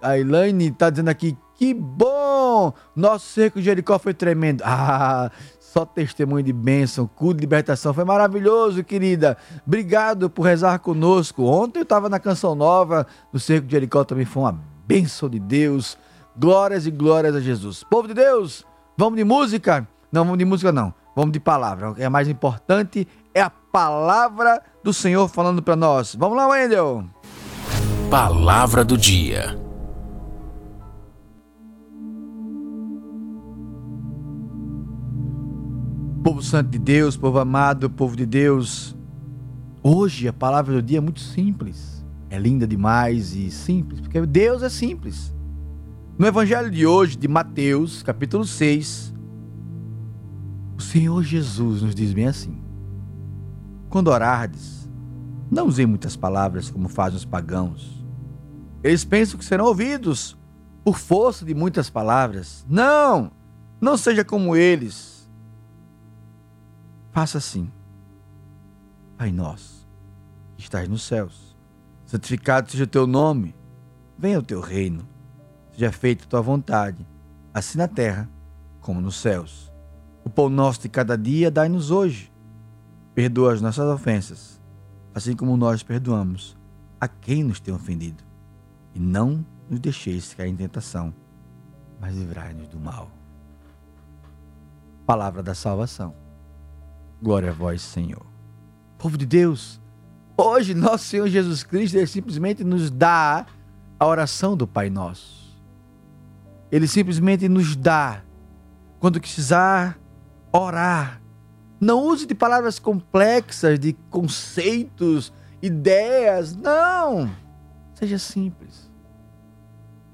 [0.00, 2.72] a Elaine está dizendo aqui, que bom!
[2.94, 4.62] Nosso cerco de Jericó foi tremendo.
[4.64, 7.92] Ah, só testemunho de bênção, culto de libertação.
[7.92, 9.36] Foi maravilhoso, querida.
[9.66, 11.42] Obrigado por rezar conosco.
[11.42, 15.40] Ontem eu estava na Canção Nova, no cerco de Jericó também foi uma bênção de
[15.40, 15.98] Deus.
[16.38, 17.82] Glórias e glórias a Jesus.
[17.82, 18.64] Povo de Deus,
[18.96, 19.88] Vamos de música?
[20.12, 20.94] Não, vamos de música não.
[21.16, 21.90] Vamos de palavra.
[21.90, 26.14] O que é mais importante é a palavra do Senhor falando para nós.
[26.14, 27.04] Vamos lá, Wendel.
[28.08, 29.58] Palavra do dia.
[36.22, 38.96] Povo santo de Deus, povo amado, povo de Deus.
[39.82, 42.04] Hoje a palavra do dia é muito simples.
[42.30, 45.34] É linda demais e simples, porque Deus é simples.
[46.16, 49.12] No evangelho de hoje, de Mateus, capítulo 6,
[50.76, 52.62] o Senhor Jesus nos diz bem assim:
[53.90, 54.88] Quando orardes,
[55.50, 58.06] não usem muitas palavras como fazem os pagãos.
[58.80, 60.38] Eles pensam que serão ouvidos
[60.84, 62.64] por força de muitas palavras.
[62.68, 63.32] Não!
[63.80, 65.28] Não seja como eles.
[67.10, 67.72] Faça assim.
[69.16, 69.88] Pai nosso,
[70.56, 71.56] que estás nos céus,
[72.06, 73.54] santificado seja o teu nome,
[74.16, 75.12] venha o teu reino
[75.74, 77.04] seja feita tua vontade,
[77.52, 78.28] assim na terra
[78.80, 79.72] como nos céus.
[80.24, 82.32] O pão nosso de cada dia dai-nos hoje.
[83.14, 84.60] Perdoa as nossas ofensas,
[85.14, 86.56] assim como nós perdoamos
[87.00, 88.24] a quem nos tem ofendido.
[88.94, 91.12] E não nos deixeis cair em tentação,
[92.00, 93.10] mas livrai-nos do mal.
[95.06, 96.14] Palavra da salvação.
[97.22, 98.24] Glória a vós, Senhor.
[98.98, 99.80] Povo de Deus,
[100.36, 103.46] hoje nosso Senhor Jesus Cristo ele simplesmente nos dá
[103.98, 105.43] a oração do Pai Nosso.
[106.74, 108.24] Ele simplesmente nos dá
[108.98, 109.96] quando precisar
[110.52, 111.22] orar.
[111.80, 116.56] Não use de palavras complexas, de conceitos, ideias.
[116.56, 117.30] Não!
[117.94, 118.90] Seja simples.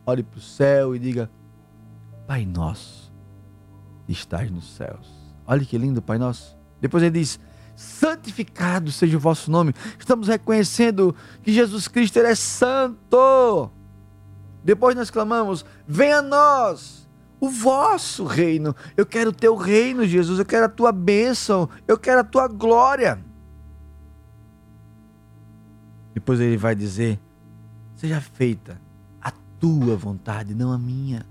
[0.04, 1.30] Olhe para o céu e diga:
[2.26, 3.10] Pai nosso,
[4.06, 5.08] estás nos céus.
[5.46, 6.58] Olha que lindo, Pai nosso.
[6.78, 7.40] Depois ele diz:
[7.74, 9.72] santificado seja o vosso nome.
[9.98, 13.70] Estamos reconhecendo que Jesus Cristo ele é santo.
[14.64, 17.08] Depois nós clamamos: venha a nós
[17.40, 18.74] o vosso reino.
[18.96, 20.38] Eu quero o teu reino, Jesus.
[20.38, 21.68] Eu quero a tua bênção.
[21.88, 23.18] Eu quero a tua glória.
[26.14, 27.18] Depois ele vai dizer:
[27.96, 28.80] seja feita
[29.20, 31.26] a tua vontade, não a minha.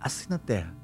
[0.00, 0.78] Assim na terra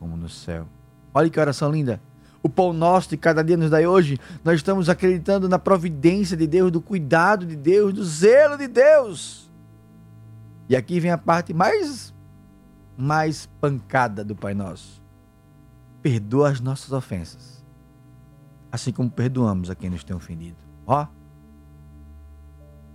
[0.00, 0.66] como no céu.
[1.12, 2.00] Olha que oração linda.
[2.42, 4.18] O pão nosso de cada dia nos dai hoje.
[4.42, 9.49] Nós estamos acreditando na providência de Deus, do cuidado de Deus, do zelo de Deus.
[10.70, 12.14] E aqui vem a parte mais
[12.96, 15.02] mais pancada do Pai Nosso.
[16.00, 17.66] Perdoa as nossas ofensas,
[18.70, 20.58] assim como perdoamos a quem nos tem ofendido.
[20.86, 21.08] Ó,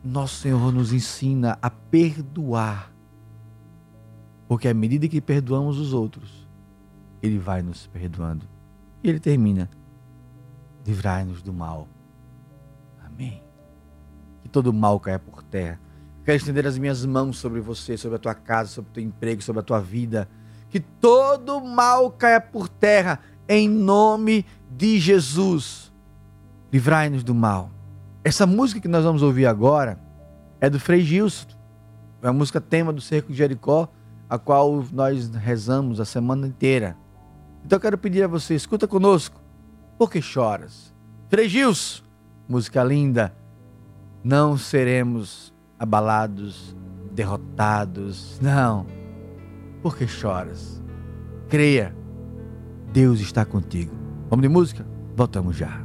[0.02, 2.94] nosso Senhor nos ensina a perdoar,
[4.48, 6.48] porque à medida que perdoamos os outros,
[7.22, 8.48] Ele vai nos perdoando.
[9.04, 9.70] E Ele termina:
[10.88, 11.90] livrai-nos do mal.
[13.06, 13.44] Amém.
[14.44, 15.85] Que todo mal caia por terra
[16.26, 19.44] Quero estender as minhas mãos sobre você, sobre a tua casa, sobre o teu emprego,
[19.44, 20.28] sobre a tua vida.
[20.72, 24.44] Que todo mal caia por terra, em nome
[24.76, 25.94] de Jesus.
[26.74, 27.70] Livrai-nos do mal.
[28.24, 30.00] Essa música que nós vamos ouvir agora
[30.60, 31.48] é do Frei Gilson.
[32.24, 33.88] É a música tema do Cerco de Jericó,
[34.28, 36.98] a qual nós rezamos a semana inteira.
[37.64, 39.40] Então eu quero pedir a você, escuta conosco.
[39.96, 40.92] Por que choras?
[41.30, 42.02] Frei Gilson,
[42.50, 43.32] música linda.
[44.24, 46.76] Não seremos abalados,
[47.12, 48.40] derrotados.
[48.42, 48.86] Não.
[49.82, 50.82] Por que choras?
[51.50, 51.96] Creia.
[52.92, 53.94] Deus está contigo.
[54.30, 54.86] Vamos de música?
[55.16, 55.85] Voltamos já.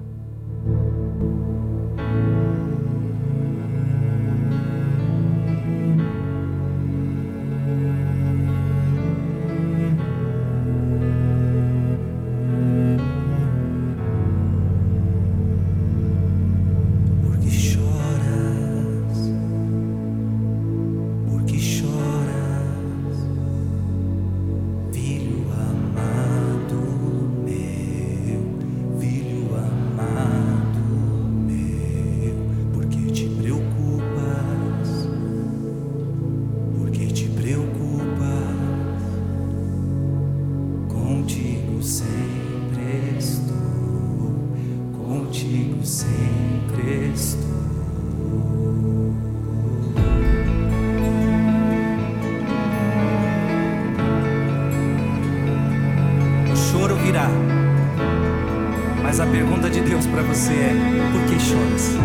[60.50, 60.74] você é:
[61.12, 61.96] Por que choras?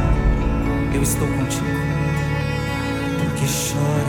[0.94, 1.66] Eu estou contigo.
[3.20, 4.05] Por que choras?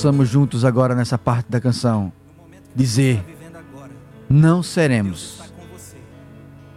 [0.00, 2.10] Possamos juntos agora nessa parte da canção
[2.74, 3.22] dizer:
[4.30, 5.42] não seremos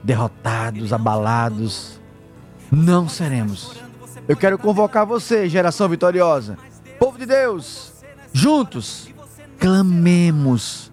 [0.04, 2.02] derrotados, abalados,
[2.70, 3.82] não seremos.
[4.28, 6.58] Eu quero convocar você, geração vitoriosa,
[7.00, 7.94] povo de Deus,
[8.34, 9.08] juntos,
[9.58, 10.92] clamemos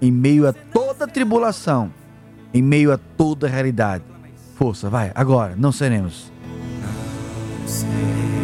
[0.00, 1.92] em meio a toda tribulação,
[2.54, 4.02] em meio a toda realidade.
[4.54, 6.32] Força, vai, agora, não seremos.
[6.80, 8.35] Não seremos.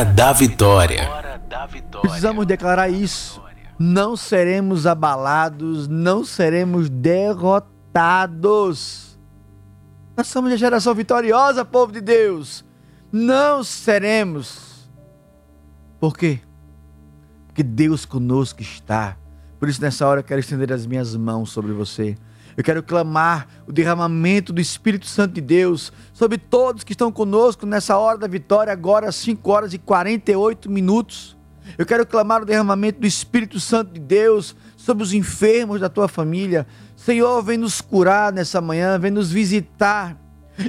[0.00, 1.06] Hora da Vitória.
[2.00, 3.42] Precisamos declarar isso.
[3.78, 7.60] Não seremos abalados, não seremos derrotados.
[10.16, 12.64] Nós somos a geração vitoriosa, povo de Deus.
[13.12, 14.90] Não seremos.
[15.98, 16.40] Por quê?
[17.46, 19.18] Porque Deus conosco está.
[19.58, 22.16] Por isso, nessa hora, eu quero estender as minhas mãos sobre você.
[22.56, 27.66] Eu quero clamar o derramamento do Espírito Santo de Deus sobre todos que estão conosco
[27.66, 31.36] nessa hora da vitória, agora às 5 horas e 48 minutos.
[31.78, 36.08] Eu quero clamar o derramamento do Espírito Santo de Deus sobre os enfermos da tua
[36.08, 36.66] família.
[36.96, 40.16] Senhor, vem nos curar nessa manhã, vem nos visitar.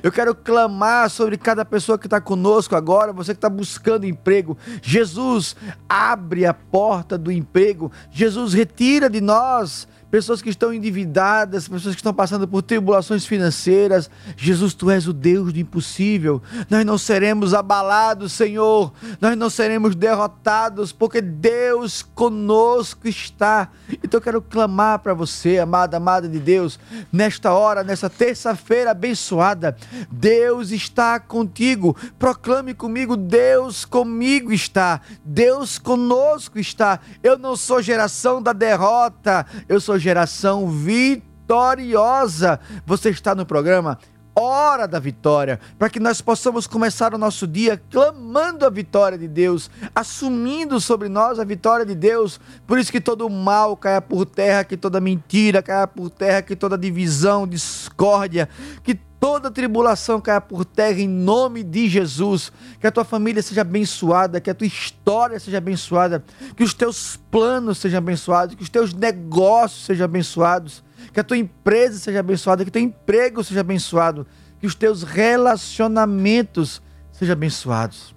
[0.01, 4.57] Eu quero clamar sobre cada pessoa que está conosco agora, você que está buscando emprego.
[4.81, 5.55] Jesus,
[5.89, 7.91] abre a porta do emprego.
[8.09, 14.09] Jesus, retira de nós pessoas que estão endividadas, pessoas que estão passando por tribulações financeiras.
[14.35, 16.41] Jesus, tu és o Deus do impossível.
[16.69, 18.91] Nós não seremos abalados, Senhor.
[19.21, 23.69] Nós não seremos derrotados, porque Deus conosco está.
[24.03, 26.77] Então eu quero clamar para você, amada, amada de Deus,
[27.11, 29.77] nesta hora, nessa terça-feira abençoada.
[30.11, 31.95] Deus está contigo.
[32.19, 34.99] Proclame comigo: Deus comigo está.
[35.23, 36.99] Deus conosco está.
[37.23, 42.59] Eu não sou geração da derrota, eu sou geração vitoriosa.
[42.85, 43.97] Você está no programa
[44.33, 49.27] Hora da Vitória, para que nós possamos começar o nosso dia clamando a vitória de
[49.27, 52.39] Deus, assumindo sobre nós a vitória de Deus.
[52.65, 56.55] Por isso que todo mal caia por terra, que toda mentira caia por terra, que
[56.55, 58.47] toda divisão, discórdia,
[58.83, 62.51] que toda tribulação caia por terra em nome de Jesus.
[62.79, 66.25] Que a tua família seja abençoada, que a tua história seja abençoada,
[66.57, 71.37] que os teus planos sejam abençoados, que os teus negócios sejam abençoados, que a tua
[71.37, 74.25] empresa seja abençoada, que o teu emprego seja abençoado,
[74.59, 78.15] que os teus relacionamentos sejam abençoados,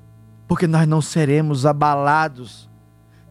[0.48, 2.70] porque nós não seremos abalados.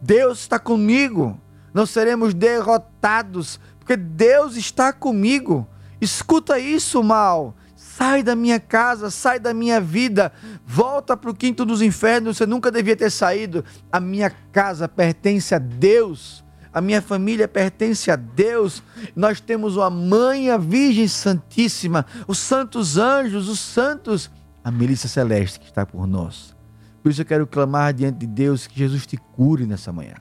[0.00, 1.40] Deus está comigo,
[1.72, 5.66] não seremos derrotados, porque Deus está comigo.
[6.00, 7.56] Escuta isso, mal.
[7.96, 10.32] Sai da minha casa, sai da minha vida,
[10.66, 12.36] volta para o quinto dos infernos.
[12.36, 13.64] Você nunca devia ter saído.
[13.90, 16.44] A minha casa pertence a Deus.
[16.72, 18.82] A minha família pertence a Deus.
[19.14, 24.28] Nós temos uma mãe, a Virgem Santíssima, os santos anjos, os santos,
[24.64, 26.52] a milícia celeste que está por nós.
[27.00, 30.16] Por isso eu quero clamar diante de Deus que Jesus te cure nessa manhã.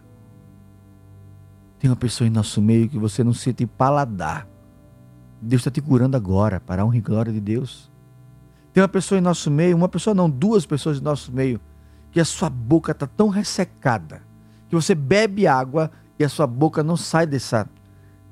[1.80, 4.53] Tem uma pessoa em nosso meio que você não sente paladar
[5.44, 7.92] Deus está te curando agora, para a honra e glória de Deus.
[8.72, 11.60] Tem uma pessoa em nosso meio, uma pessoa não, duas pessoas em nosso meio,
[12.12, 14.22] que a sua boca está tão ressecada,
[14.70, 17.70] que você bebe água e a sua boca não sai dessa,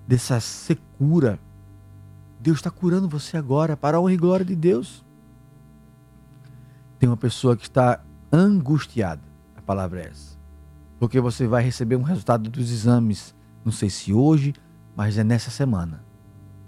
[0.07, 1.37] dessa secura.
[2.39, 5.05] Deus está curando você agora, para a honra e glória de Deus.
[6.97, 8.01] Tem uma pessoa que está
[8.31, 9.21] angustiada,
[9.55, 10.37] a palavra é essa,
[10.97, 13.35] porque você vai receber um resultado dos exames,
[13.65, 14.53] não sei se hoje,
[14.95, 16.10] mas é nessa semana.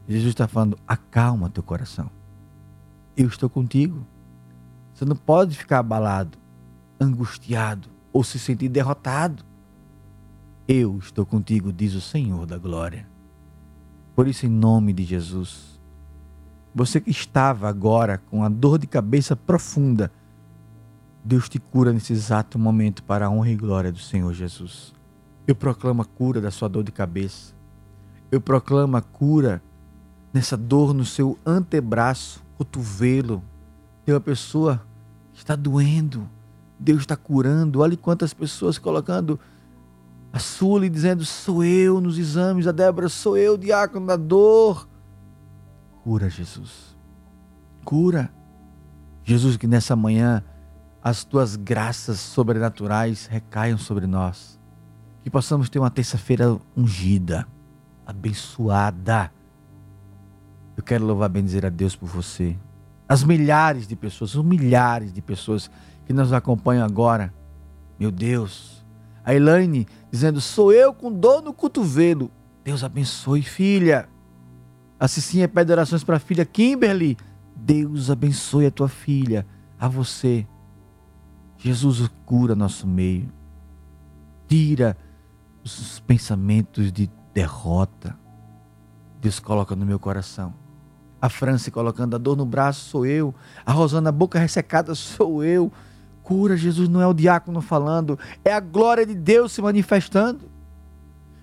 [0.07, 2.09] Jesus está falando: acalma teu coração.
[3.15, 4.05] Eu estou contigo.
[4.93, 6.37] Você não pode ficar abalado,
[6.99, 9.43] angustiado ou se sentir derrotado.
[10.67, 13.07] Eu estou contigo, diz o Senhor da glória.
[14.15, 15.79] Por isso, em nome de Jesus,
[16.73, 20.11] você que estava agora com a dor de cabeça profunda,
[21.23, 24.93] Deus te cura nesse exato momento para a honra e glória do Senhor Jesus.
[25.47, 27.53] Eu proclamo a cura da sua dor de cabeça.
[28.31, 29.61] Eu proclamo a cura
[30.33, 33.43] nessa dor no seu antebraço, cotovelo.
[34.03, 34.83] Tem uma pessoa
[35.31, 36.27] que está doendo.
[36.79, 37.79] Deus está curando.
[37.79, 39.39] Olha quantas pessoas colocando
[40.33, 42.65] a Sula e dizendo: Sou eu nos exames.
[42.65, 44.89] A Débora, sou eu, diácono da dor.
[46.03, 46.97] Cura, Jesus.
[47.85, 48.33] Cura.
[49.23, 50.43] Jesus, que nessa manhã
[51.01, 54.59] as tuas graças sobrenaturais recaiam sobre nós.
[55.21, 57.47] Que possamos ter uma terça-feira ungida,
[58.05, 59.31] abençoada
[60.75, 62.57] eu quero louvar bem dizer a Deus por você.
[63.07, 65.69] As milhares de pessoas, os milhares de pessoas
[66.05, 67.33] que nos acompanham agora.
[67.99, 68.83] Meu Deus.
[69.23, 72.31] A Elaine dizendo: Sou eu com dor no cotovelo.
[72.63, 74.09] Deus abençoe, filha.
[74.99, 77.17] A Cicinha pede orações para a filha Kimberly.
[77.55, 79.45] Deus abençoe a tua filha,
[79.79, 80.47] a você.
[81.57, 83.31] Jesus cura nosso meio.
[84.47, 84.97] Tira
[85.63, 88.17] os pensamentos de derrota.
[89.21, 90.62] Deus coloca no meu coração
[91.23, 93.33] a França colocando a dor no braço, sou eu.
[93.65, 95.71] A Rosana, boca ressecada, sou eu.
[96.21, 100.51] Cura, Jesus não é o diácono falando, é a glória de Deus se manifestando.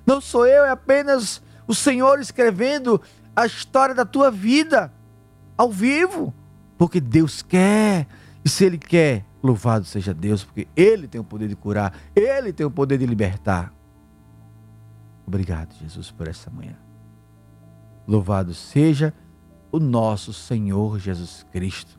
[0.05, 3.01] Não sou eu, é apenas o Senhor escrevendo
[3.35, 4.93] a história da tua vida
[5.57, 6.35] ao vivo,
[6.77, 8.07] porque Deus quer.
[8.45, 12.53] E se Ele quer, louvado seja Deus, porque Ele tem o poder de curar, Ele
[12.53, 13.73] tem o poder de libertar.
[15.27, 16.77] Obrigado, Jesus, por essa manhã.
[18.07, 19.30] Louvado seja Deus
[19.73, 21.99] o nosso Senhor Jesus Cristo.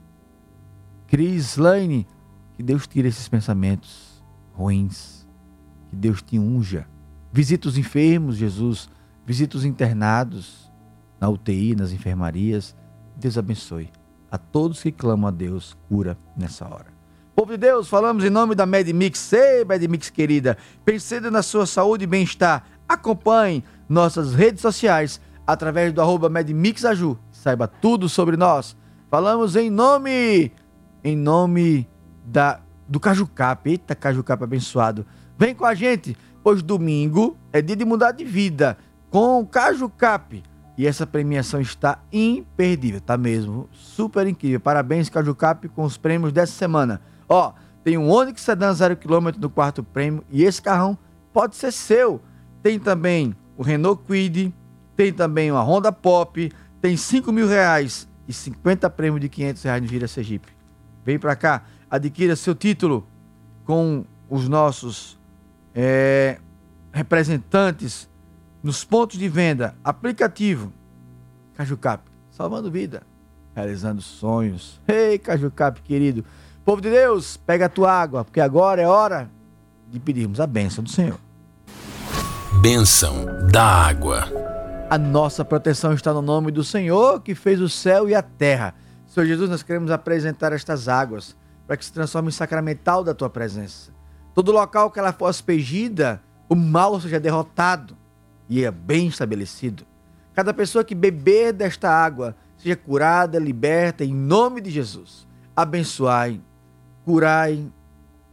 [1.07, 2.07] Cris Lane,
[2.55, 5.27] que Deus tire esses pensamentos ruins,
[5.89, 6.87] que Deus te unja.
[7.33, 8.89] Visita os enfermos, Jesus,
[9.25, 10.71] visita os internados
[11.19, 12.75] na UTI, nas enfermarias.
[13.17, 13.89] Deus abençoe
[14.31, 16.87] a todos que clamam a Deus cura nessa hora.
[17.35, 19.33] Povo de Deus, falamos em nome da MedMix.
[19.33, 26.01] Ei, MedMix querida, pensando na sua saúde e bem-estar, acompanhe nossas redes sociais através do
[26.01, 28.77] arroba MedMixAju saiba tudo sobre nós.
[29.09, 30.51] Falamos em nome,
[31.03, 31.89] em nome
[32.23, 33.67] da do Cajucap.
[33.67, 35.05] Eita, Cajucap abençoado.
[35.37, 38.77] Vem com a gente, pois domingo é dia de mudar de vida
[39.09, 40.43] com o Cajucap.
[40.77, 43.67] E essa premiação está imperdível, tá mesmo?
[43.71, 44.59] Super incrível.
[44.59, 47.01] Parabéns, Cajucap, com os prêmios dessa semana.
[47.27, 50.95] Ó, tem um Onix Sedan 0km no quarto prêmio e esse carrão
[51.33, 52.21] pode ser seu.
[52.61, 54.53] Tem também o Renault Kwid,
[54.95, 59.81] tem também uma Honda Pop, tem 5 mil reais e 50 prêmios de 500 reais
[59.81, 60.47] no Gira Sergipe.
[61.05, 63.07] Vem para cá, adquira seu título
[63.65, 65.19] com os nossos
[65.75, 66.39] é,
[66.91, 68.09] representantes
[68.63, 70.71] nos pontos de venda, aplicativo
[71.55, 73.03] Cajucap, salvando vida,
[73.55, 74.79] realizando sonhos.
[74.87, 76.23] Ei, Cajucap, querido.
[76.63, 79.29] Povo de Deus, pega a tua água, porque agora é hora
[79.89, 81.19] de pedirmos a bênção do Senhor.
[82.61, 84.50] Bênção da água.
[84.91, 88.75] A nossa proteção está no nome do Senhor que fez o céu e a terra.
[89.07, 91.33] Senhor Jesus, nós queremos apresentar estas águas
[91.65, 93.93] para que se transforme em sacramental da tua presença.
[94.33, 97.95] Todo local que ela for aspergida, o mal seja derrotado
[98.49, 99.85] e é bem estabelecido.
[100.33, 105.25] Cada pessoa que beber desta água seja curada, liberta, em nome de Jesus.
[105.55, 106.41] Abençoai,
[107.05, 107.65] curai,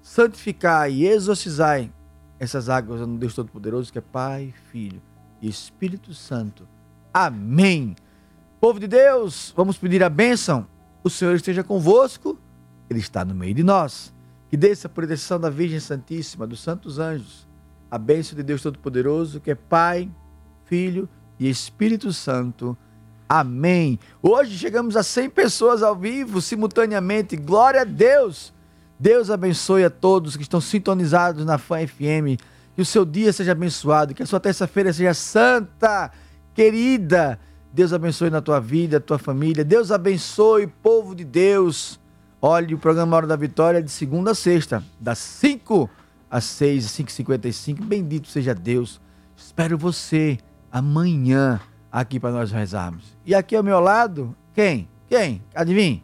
[0.02, 1.92] santificai e exorcizai
[2.36, 5.00] essas águas no Deus Todo-Poderoso, que é Pai, Filho
[5.40, 6.68] e Espírito Santo.
[7.12, 7.96] Amém.
[8.60, 10.66] Povo de Deus, vamos pedir a bênção.
[11.02, 12.38] O Senhor esteja convosco,
[12.90, 14.12] Ele está no meio de nós.
[14.48, 17.46] Que desça a proteção da Virgem Santíssima, dos santos anjos,
[17.90, 20.10] a bênção de Deus Todo-Poderoso, que é Pai,
[20.64, 21.08] Filho
[21.38, 22.76] e Espírito Santo.
[23.28, 23.98] Amém.
[24.22, 27.36] Hoje chegamos a 100 pessoas ao vivo, simultaneamente.
[27.36, 28.54] Glória a Deus.
[28.98, 32.40] Deus abençoe a todos que estão sintonizados na Fã FM.
[32.78, 36.12] Que o seu dia seja abençoado, que a sua terça-feira seja santa,
[36.54, 37.36] querida.
[37.72, 39.64] Deus abençoe na tua vida, tua família.
[39.64, 41.98] Deus abençoe, povo de Deus.
[42.40, 45.90] Olhe o programa Hora da Vitória de segunda a sexta, das 5
[46.30, 47.84] às 6 e 5h55.
[47.84, 49.00] Bendito seja Deus.
[49.36, 50.38] Espero você
[50.70, 51.60] amanhã
[51.90, 53.06] aqui para nós rezarmos.
[53.26, 54.88] E aqui ao meu lado, quem?
[55.08, 55.42] Quem?
[55.52, 56.00] Adivinha?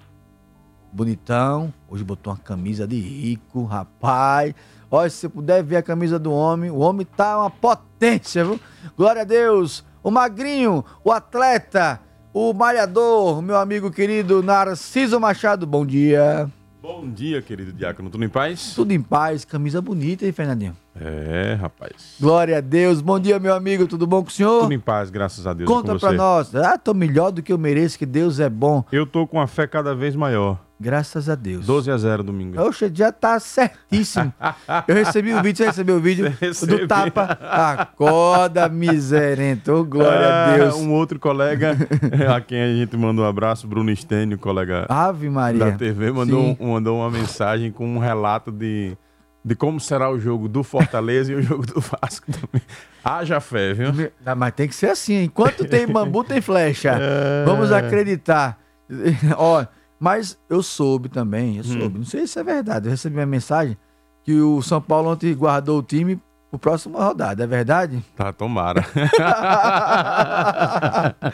[0.92, 1.72] Bonitão.
[1.88, 4.52] Hoje botou uma camisa de rico, rapaz.
[4.90, 8.60] Olha, se você puder ver a camisa do homem, o homem tá uma potência, viu?
[8.96, 9.84] Glória a Deus.
[10.02, 12.00] O magrinho, o atleta,
[12.32, 15.66] o malhador, meu amigo querido Narciso Machado.
[15.66, 16.50] Bom dia.
[16.82, 18.10] Bom dia, querido Diácono.
[18.10, 18.74] Tudo em paz?
[18.74, 19.44] Tudo em paz.
[19.44, 20.76] Camisa bonita, hein, Fernandinho?
[21.00, 22.16] É, rapaz.
[22.20, 23.00] Glória a Deus.
[23.00, 23.86] Bom dia, meu amigo.
[23.86, 24.62] Tudo bom com o senhor?
[24.62, 25.68] Tudo em paz, graças a Deus.
[25.68, 26.54] Conta pra nós.
[26.54, 28.84] Ah, tô melhor do que eu mereço, que Deus é bom.
[28.92, 30.58] Eu tô com a fé cada vez maior.
[30.78, 31.66] Graças a Deus.
[31.66, 32.60] 12 a 0 domingo.
[32.60, 34.32] Oxe, já tá certíssimo.
[34.88, 36.30] Eu recebi o vídeo, você recebeu o vídeo
[36.66, 37.38] do tapa.
[37.40, 39.84] Acorda, miserento.
[39.84, 40.74] Glória ah, a Deus.
[40.74, 41.76] Um outro colega,
[42.34, 45.64] a quem a gente mandou um abraço, Bruno Stênio, colega Ave Maria.
[45.64, 48.96] da TV, mandou, mandou uma mensagem com um relato de,
[49.44, 52.62] de como será o jogo do Fortaleza e o jogo do Vasco também.
[53.04, 53.88] Haja fé, viu?
[54.24, 55.24] Ah, mas tem que ser assim.
[55.24, 56.94] Enquanto tem bambu, tem flecha.
[57.04, 57.44] É...
[57.44, 58.58] Vamos acreditar.
[59.36, 59.64] Ó.
[59.98, 61.98] Mas eu soube também, eu soube, hum.
[61.98, 63.76] não sei se é verdade, eu recebi uma mensagem
[64.22, 66.20] que o São Paulo ontem guardou o time
[66.54, 68.02] pro próximo rodada, é verdade?
[68.16, 68.84] Tá, tomara.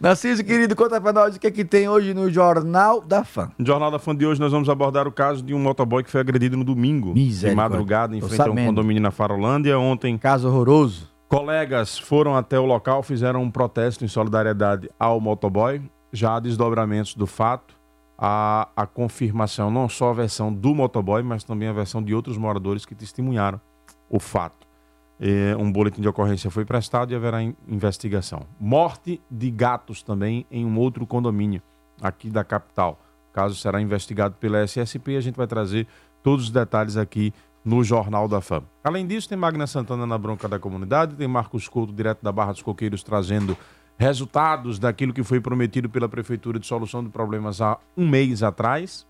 [0.00, 3.50] Narciso, querido, conta pra nós o que é que tem hoje no Jornal da Fã.
[3.58, 6.10] No Jornal da Fã de hoje nós vamos abordar o caso de um motoboy que
[6.10, 9.78] foi agredido no domingo, de madrugada, em frente a um condomínio na Farolândia.
[9.78, 10.16] Ontem...
[10.18, 11.12] Caso horroroso.
[11.28, 15.82] Colegas foram até o local, fizeram um protesto em solidariedade ao motoboy.
[16.12, 17.74] Já há desdobramentos do fato
[18.16, 22.36] a, a confirmação, não só a versão do motoboy, mas também a versão de outros
[22.36, 23.60] moradores que testemunharam
[24.08, 24.63] o fato.
[25.20, 28.42] É, um boletim de ocorrência foi prestado e haverá investigação.
[28.58, 31.62] Morte de gatos também em um outro condomínio
[32.00, 33.00] aqui da capital.
[33.30, 35.86] O caso será investigado pela SSP e a gente vai trazer
[36.22, 37.32] todos os detalhes aqui
[37.64, 38.66] no Jornal da Fama.
[38.82, 42.52] Além disso, tem Magna Santana na bronca da comunidade, tem Marcos Couto, direto da Barra
[42.52, 43.56] dos Coqueiros, trazendo
[43.96, 49.06] resultados daquilo que foi prometido pela Prefeitura de solução de problemas há um mês atrás.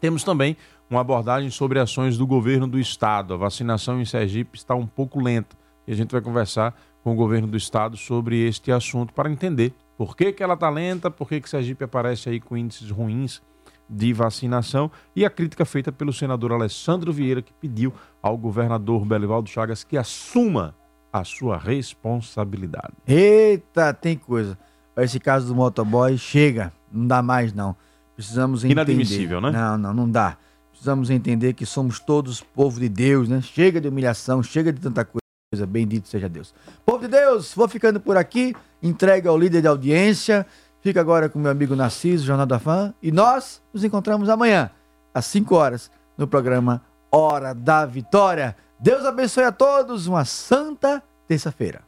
[0.00, 0.56] Temos também
[0.88, 3.34] uma abordagem sobre ações do governo do estado.
[3.34, 5.56] A vacinação em Sergipe está um pouco lenta
[5.86, 9.74] e a gente vai conversar com o governo do estado sobre este assunto para entender
[9.96, 13.42] por que, que ela está lenta, por que, que Sergipe aparece aí com índices ruins
[13.88, 19.48] de vacinação e a crítica feita pelo senador Alessandro Vieira, que pediu ao governador Belivaldo
[19.48, 20.74] Chagas que assuma
[21.12, 22.94] a sua responsabilidade.
[23.06, 24.58] Eita, tem coisa.
[24.96, 27.76] Esse caso do motoboy chega, não dá mais não.
[28.16, 28.92] Precisamos entender.
[28.92, 29.50] Inadmissível, né?
[29.50, 30.36] Não, não, não dá.
[30.84, 33.40] Precisamos entender que somos todos povo de Deus, né?
[33.40, 35.66] Chega de humilhação, chega de tanta coisa.
[35.66, 36.54] Bendito seja Deus.
[36.84, 38.54] Povo de Deus, vou ficando por aqui.
[38.82, 40.44] Entrega ao líder de audiência.
[40.82, 42.92] Fica agora com meu amigo Narciso, Jornal da Fã.
[43.02, 44.70] E nós nos encontramos amanhã,
[45.14, 48.54] às 5 horas, no programa Hora da Vitória.
[48.78, 50.06] Deus abençoe a todos.
[50.06, 51.80] Uma santa terça-feira.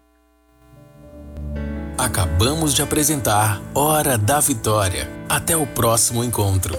[1.99, 5.07] Acabamos de apresentar Hora da Vitória.
[5.29, 6.79] Até o próximo encontro.